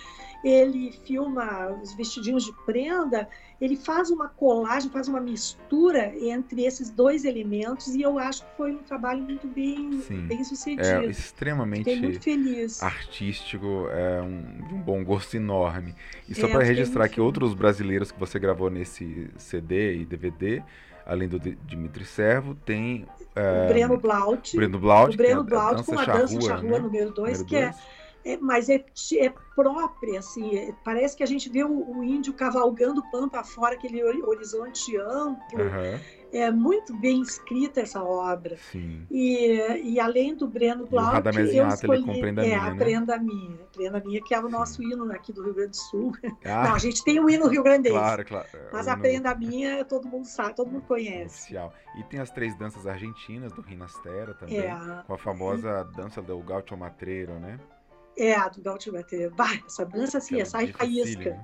[0.45, 3.27] ele filma os vestidinhos de prenda,
[3.61, 8.57] ele faz uma colagem, faz uma mistura entre esses dois elementos e eu acho que
[8.57, 10.81] foi um trabalho muito bem, bem sucedido.
[10.83, 12.81] É extremamente Fiquei muito feliz.
[12.81, 15.93] artístico, é um, de um bom gosto enorme.
[16.27, 20.63] E só é, para registrar que outros brasileiros que você gravou nesse CD e DVD
[21.05, 23.05] além do Dimitri Servo, tem
[23.35, 24.55] é, o Breno Blaut.
[24.55, 26.79] Breno Blaut, o Breno Blaut com a dança charrua, né?
[26.79, 27.73] número 2, que é,
[28.23, 28.83] é, mas é,
[29.17, 33.75] é própria, assim, é, parece que a gente vê o, o índio cavalgando pampa fora,
[33.75, 35.59] aquele horizonte amplo.
[35.59, 35.99] Uhum.
[36.33, 38.55] É muito bem escrita essa obra.
[38.71, 39.05] Sim.
[39.11, 41.21] E, e além do Breno Blaut,
[41.53, 43.23] eu escolhi compreenda é, a minha, Aprenda né?
[43.23, 43.55] Minha.
[43.63, 44.93] Aprenda Minha, que é o nosso Sim.
[44.93, 46.13] hino aqui do Rio Grande do Sul.
[46.43, 46.69] Ah.
[46.69, 47.95] Não, a gente tem o hino Rio Grandense.
[47.95, 48.47] Claro, claro.
[48.71, 48.95] Mas hino...
[48.95, 51.41] Aprenda Minha, todo mundo sabe, todo mundo conhece.
[51.41, 51.73] Oficial.
[51.97, 55.03] E tem as três danças argentinas do Rinastera também, é.
[55.05, 57.59] com a famosa dança do Gaucho Matreiro, né?
[58.17, 59.29] É, a do Gaúcho Bater.
[59.31, 61.43] Bah, essa dança assim, é sai faísca.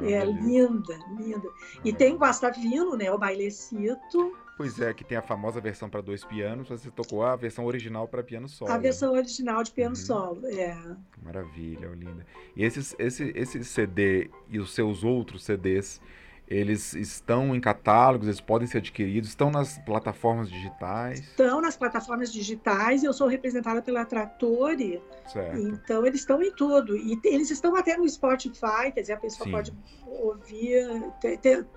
[0.00, 1.48] É, é linda, linda.
[1.84, 1.94] E é.
[1.94, 3.10] tem Guastavino, né?
[3.10, 4.36] O bailecito.
[4.56, 6.68] Pois é, que tem a famosa versão para dois pianos.
[6.68, 8.70] Você tocou a versão original para piano solo.
[8.70, 10.02] A versão original de piano uhum.
[10.02, 10.76] solo, é.
[11.22, 12.24] Maravilha, Olinda.
[12.54, 16.00] E esses, esse, esse CD e os seus outros CDs,
[16.46, 21.20] eles estão em catálogos, eles podem ser adquiridos, estão nas plataformas digitais?
[21.20, 25.58] Estão nas plataformas digitais, eu sou representada pela Trattori, certo.
[25.58, 26.96] então eles estão em tudo.
[26.96, 29.52] E eles estão até no Spotify, quer dizer, a pessoa Sim.
[29.52, 29.72] pode
[30.06, 30.86] ouvir.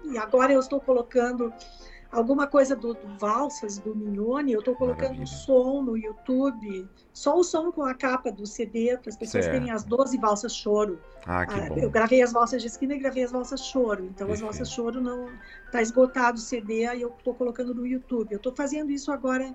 [0.06, 1.54] e agora eu estou colocando
[2.12, 5.26] alguma coisa do, do Valsas, do Mignone, eu estou colocando Maravilha.
[5.26, 9.58] som no YouTube, só o som com a capa do CD, para as pessoas certo.
[9.58, 11.00] terem as 12 valsas choro.
[11.26, 11.78] Ah, que ah, bom.
[11.78, 14.34] Eu gravei as valsas de esquina e gravei as valsas choro, então Perfeito.
[14.34, 15.30] as valsas choro não
[15.66, 18.32] está esgotado o CD, aí eu estou colocando no YouTube.
[18.32, 19.54] Eu estou fazendo isso agora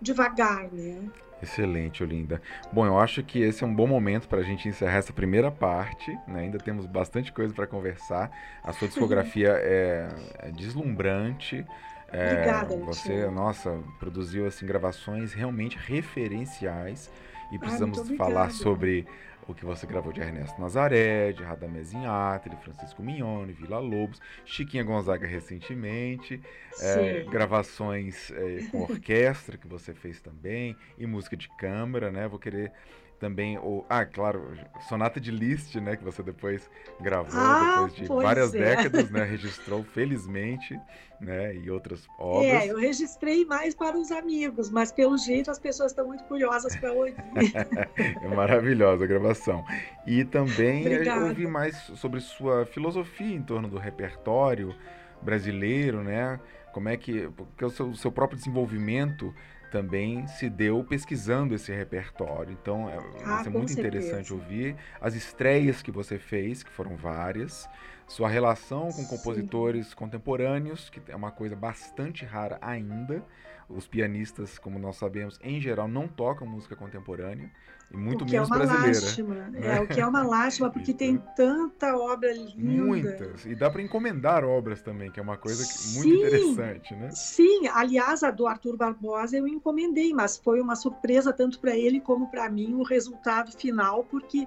[0.00, 1.08] devagar, né?
[1.42, 2.42] Excelente, Olinda.
[2.72, 5.50] Bom, eu acho que esse é um bom momento para a gente encerrar essa primeira
[5.50, 6.10] parte.
[6.26, 6.40] Né?
[6.40, 8.30] Ainda temos bastante coisa para conversar.
[8.62, 10.08] A sua discografia é,
[10.38, 11.64] é deslumbrante.
[12.10, 17.10] É, Obrigada, Você, nossa, produziu assim gravações realmente referenciais
[17.52, 19.06] e precisamos Ai, falar sobre
[19.46, 24.84] o que você gravou de Ernesto Nazaré, de Radamés Inhatli, Francisco Mignone, Vila Lobos, Chiquinha
[24.84, 26.40] Gonzaga recentemente,
[26.80, 32.28] é, gravações é, com orquestra que você fez também, e música de câmara, né?
[32.28, 32.72] Vou querer
[33.18, 34.56] também o ah claro
[34.88, 36.70] sonata de Liszt né que você depois
[37.00, 38.58] gravou ah, depois de várias é.
[38.58, 40.78] décadas né registrou felizmente
[41.20, 42.46] né e outras obras.
[42.46, 46.76] é eu registrei mais para os amigos mas pelo jeito as pessoas estão muito curiosas
[46.76, 47.14] para ouvir.
[48.22, 49.64] É maravilhosa a gravação.
[50.06, 54.74] E também eu ouvi mais sobre sua filosofia em torno do repertório
[55.22, 56.38] brasileiro né?
[56.72, 59.34] Como é que porque o seu, o seu próprio desenvolvimento
[59.70, 62.52] também se deu pesquisando esse repertório.
[62.52, 63.88] Então, é, ah, vai ser muito certeza.
[63.88, 67.68] interessante ouvir as estreias que você fez, que foram várias,
[68.06, 69.96] sua relação com compositores Sim.
[69.96, 73.22] contemporâneos, que é uma coisa bastante rara ainda.
[73.68, 77.50] Os pianistas, como nós sabemos, em geral não tocam música contemporânea
[77.90, 79.00] e muito o menos é brasileira.
[79.00, 79.34] Lástima.
[79.34, 79.76] Né?
[79.76, 82.84] É, o que é uma lástima, porque tem tanta obra linda.
[82.84, 83.44] Muitas.
[83.44, 85.62] E dá para encomendar obras também, que é uma coisa
[85.94, 87.10] muito sim, interessante, né?
[87.10, 92.00] Sim, aliás, a do Arthur Barbosa eu encomendei, mas foi uma surpresa tanto para ele
[92.00, 94.46] como para mim o resultado final, porque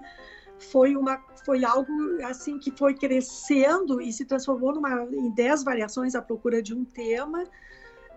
[0.57, 1.91] foi uma foi algo
[2.23, 6.85] assim que foi crescendo e se transformou numa, em dez variações à procura de um
[6.85, 7.43] tema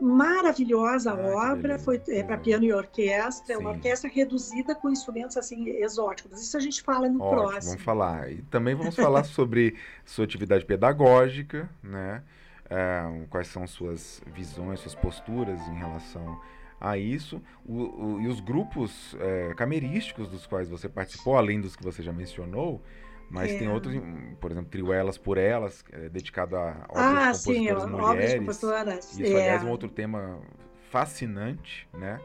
[0.00, 5.36] maravilhosa ah, obra, foi é, para piano e orquestra, é uma orquestra reduzida com instrumentos
[5.36, 6.40] assim exóticos.
[6.40, 7.72] Isso a gente fala no Ótimo, próximo.
[7.72, 8.30] Vamos falar.
[8.30, 12.22] E também vamos falar sobre sua atividade pedagógica, né?
[12.68, 16.40] É, quais são suas visões, suas posturas em relação
[16.80, 21.76] a isso o, o, e os grupos é, camerísticos dos quais você participou, além dos
[21.76, 22.82] que você já mencionou,
[23.30, 23.58] mas é.
[23.58, 23.94] tem outros,
[24.40, 28.32] por exemplo, Trio Elas por Elas, é dedicado a obras ah, de sim, mulheres.
[28.32, 29.18] de compositoras.
[29.18, 29.42] Isso, é.
[29.42, 30.40] aliás, é um outro tema
[30.90, 32.20] fascinante, né?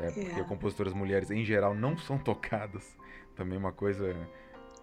[0.00, 0.44] É, porque é.
[0.44, 2.96] compositoras mulheres, em geral, não são tocadas.
[3.34, 4.14] Também uma coisa...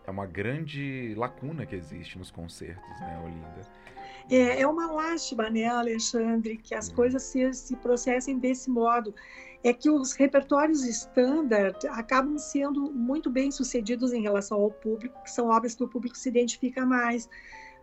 [0.07, 3.61] É uma grande lacuna que existe nos concertos, né, Olinda?
[4.29, 6.95] É, é uma lástima, né, Alexandre, que as hum.
[6.95, 9.13] coisas se, se processem desse modo
[9.65, 15.31] é que os repertórios standard acabam sendo muito bem sucedidos em relação ao público, que
[15.31, 17.27] são obras que o público se identifica mais.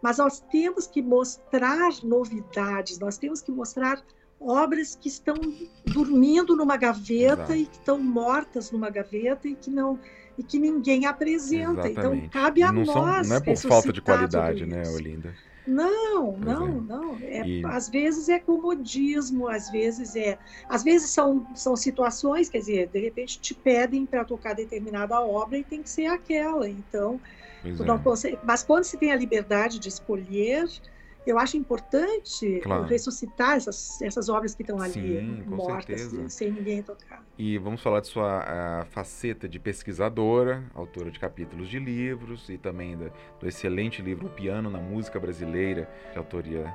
[0.00, 4.00] Mas nós temos que mostrar novidades, nós temos que mostrar
[4.38, 5.34] obras que estão
[5.84, 7.54] dormindo numa gaveta Exato.
[7.56, 9.98] e que estão mortas numa gaveta e que não
[10.38, 11.88] e que ninguém apresenta.
[11.88, 12.26] Então, Exatamente.
[12.26, 13.26] Então cabe a não nós.
[13.26, 15.34] São, não é por falta de qualidade, né, Olinda?
[15.66, 16.80] Não, não, é.
[16.80, 17.18] não.
[17.20, 17.64] É, e...
[17.66, 20.39] Às vezes é comodismo, às vezes é.
[20.68, 25.59] Às vezes são, são situações, quer dizer, de repente te pedem para tocar determinada obra
[25.59, 26.68] e tem que ser aquela.
[26.68, 27.20] Então,
[27.64, 27.98] é.
[27.98, 30.68] consegue, mas quando se tem a liberdade de escolher,
[31.27, 32.85] eu acho importante claro.
[32.85, 36.28] ressuscitar essas, essas obras que estão ali Sim, mortas, certeza.
[36.28, 37.24] sem ninguém tocar.
[37.39, 42.97] E vamos falar de sua faceta de pesquisadora, autora de capítulos de livros e também
[42.97, 46.74] da, do excelente livro O Piano na Música Brasileira, de autoria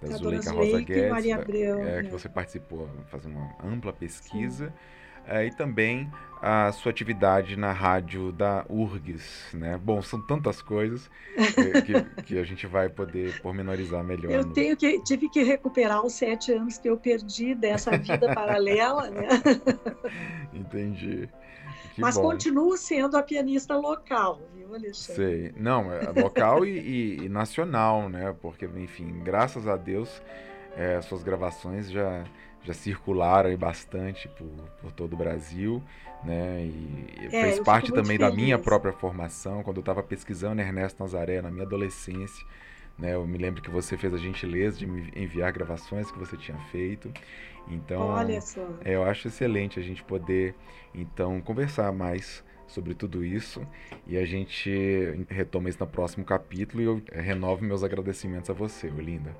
[0.00, 2.02] da Zuleika Rosa Guedes, Maria Abreu, é, né?
[2.04, 4.66] que você participou, fazendo uma ampla pesquisa.
[4.68, 6.10] Sim é, e também
[6.40, 9.78] a sua atividade na rádio da URGS, né?
[9.82, 14.30] Bom, são tantas coisas que, que, que a gente vai poder pormenorizar melhor.
[14.30, 14.52] Eu no...
[14.52, 19.28] tenho que, tive que recuperar os sete anos que eu perdi dessa vida paralela, né?
[20.54, 21.28] Entendi.
[21.94, 22.22] Que Mas bom.
[22.22, 25.14] continuo sendo a pianista local, viu, Alexandre?
[25.14, 25.54] Sei.
[25.56, 28.34] Não, é local e, e, e, nacional, né?
[28.40, 30.22] Porque, enfim, graças a Deus,
[30.76, 32.24] é, suas gravações já
[32.62, 34.48] já circularam bastante por,
[34.80, 35.82] por todo o Brasil,
[36.24, 36.64] né?
[36.64, 41.40] E é, fez parte também da minha própria formação, quando eu estava pesquisando Ernesto Nazaré
[41.40, 42.46] na minha adolescência.
[42.98, 46.36] Né, eu me lembro que você fez a gentileza de me enviar gravações que você
[46.36, 47.12] tinha feito.
[47.68, 48.66] Então, Olha só.
[48.84, 50.52] É, eu acho excelente a gente poder
[50.92, 53.66] então conversar mais sobre tudo isso
[54.06, 58.88] e a gente retoma isso no próximo capítulo e eu renovo meus agradecimentos a você,
[58.88, 59.34] Olinda.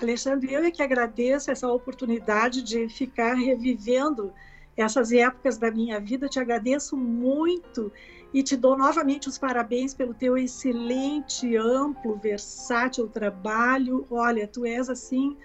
[0.00, 4.32] Alexandre, eu é que agradeço essa oportunidade de ficar revivendo
[4.76, 6.28] essas épocas da minha vida.
[6.28, 7.92] Te agradeço muito
[8.32, 14.06] e te dou novamente os parabéns pelo teu excelente, amplo, versátil trabalho.
[14.10, 15.36] Olha, tu és assim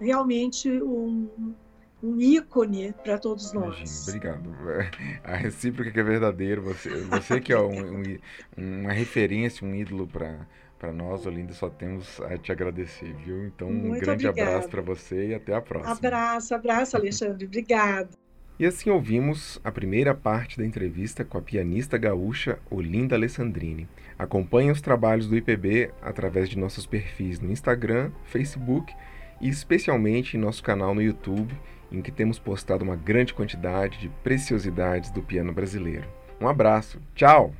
[0.00, 1.54] realmente um,
[2.02, 4.08] um ícone para todos nós.
[4.08, 4.50] Imagina, obrigado.
[5.22, 6.62] A recíproca que é verdadeiro.
[6.62, 8.18] Você, você que é um, um,
[8.56, 10.46] uma referência, um ídolo para
[10.80, 13.46] para nós, Olinda, só temos a te agradecer, viu?
[13.46, 14.52] Então, um Muito grande obrigada.
[14.52, 15.92] abraço para você e até a próxima.
[15.92, 17.44] Abraço, abraço, Alexandre.
[17.44, 18.16] Obrigado.
[18.58, 23.88] E assim ouvimos a primeira parte da entrevista com a pianista gaúcha Olinda Alessandrini.
[24.18, 28.92] Acompanhe os trabalhos do IPB através de nossos perfis no Instagram, Facebook
[29.40, 31.54] e especialmente em nosso canal no YouTube,
[31.92, 36.08] em que temos postado uma grande quantidade de preciosidades do piano brasileiro.
[36.40, 37.54] Um abraço, tchau!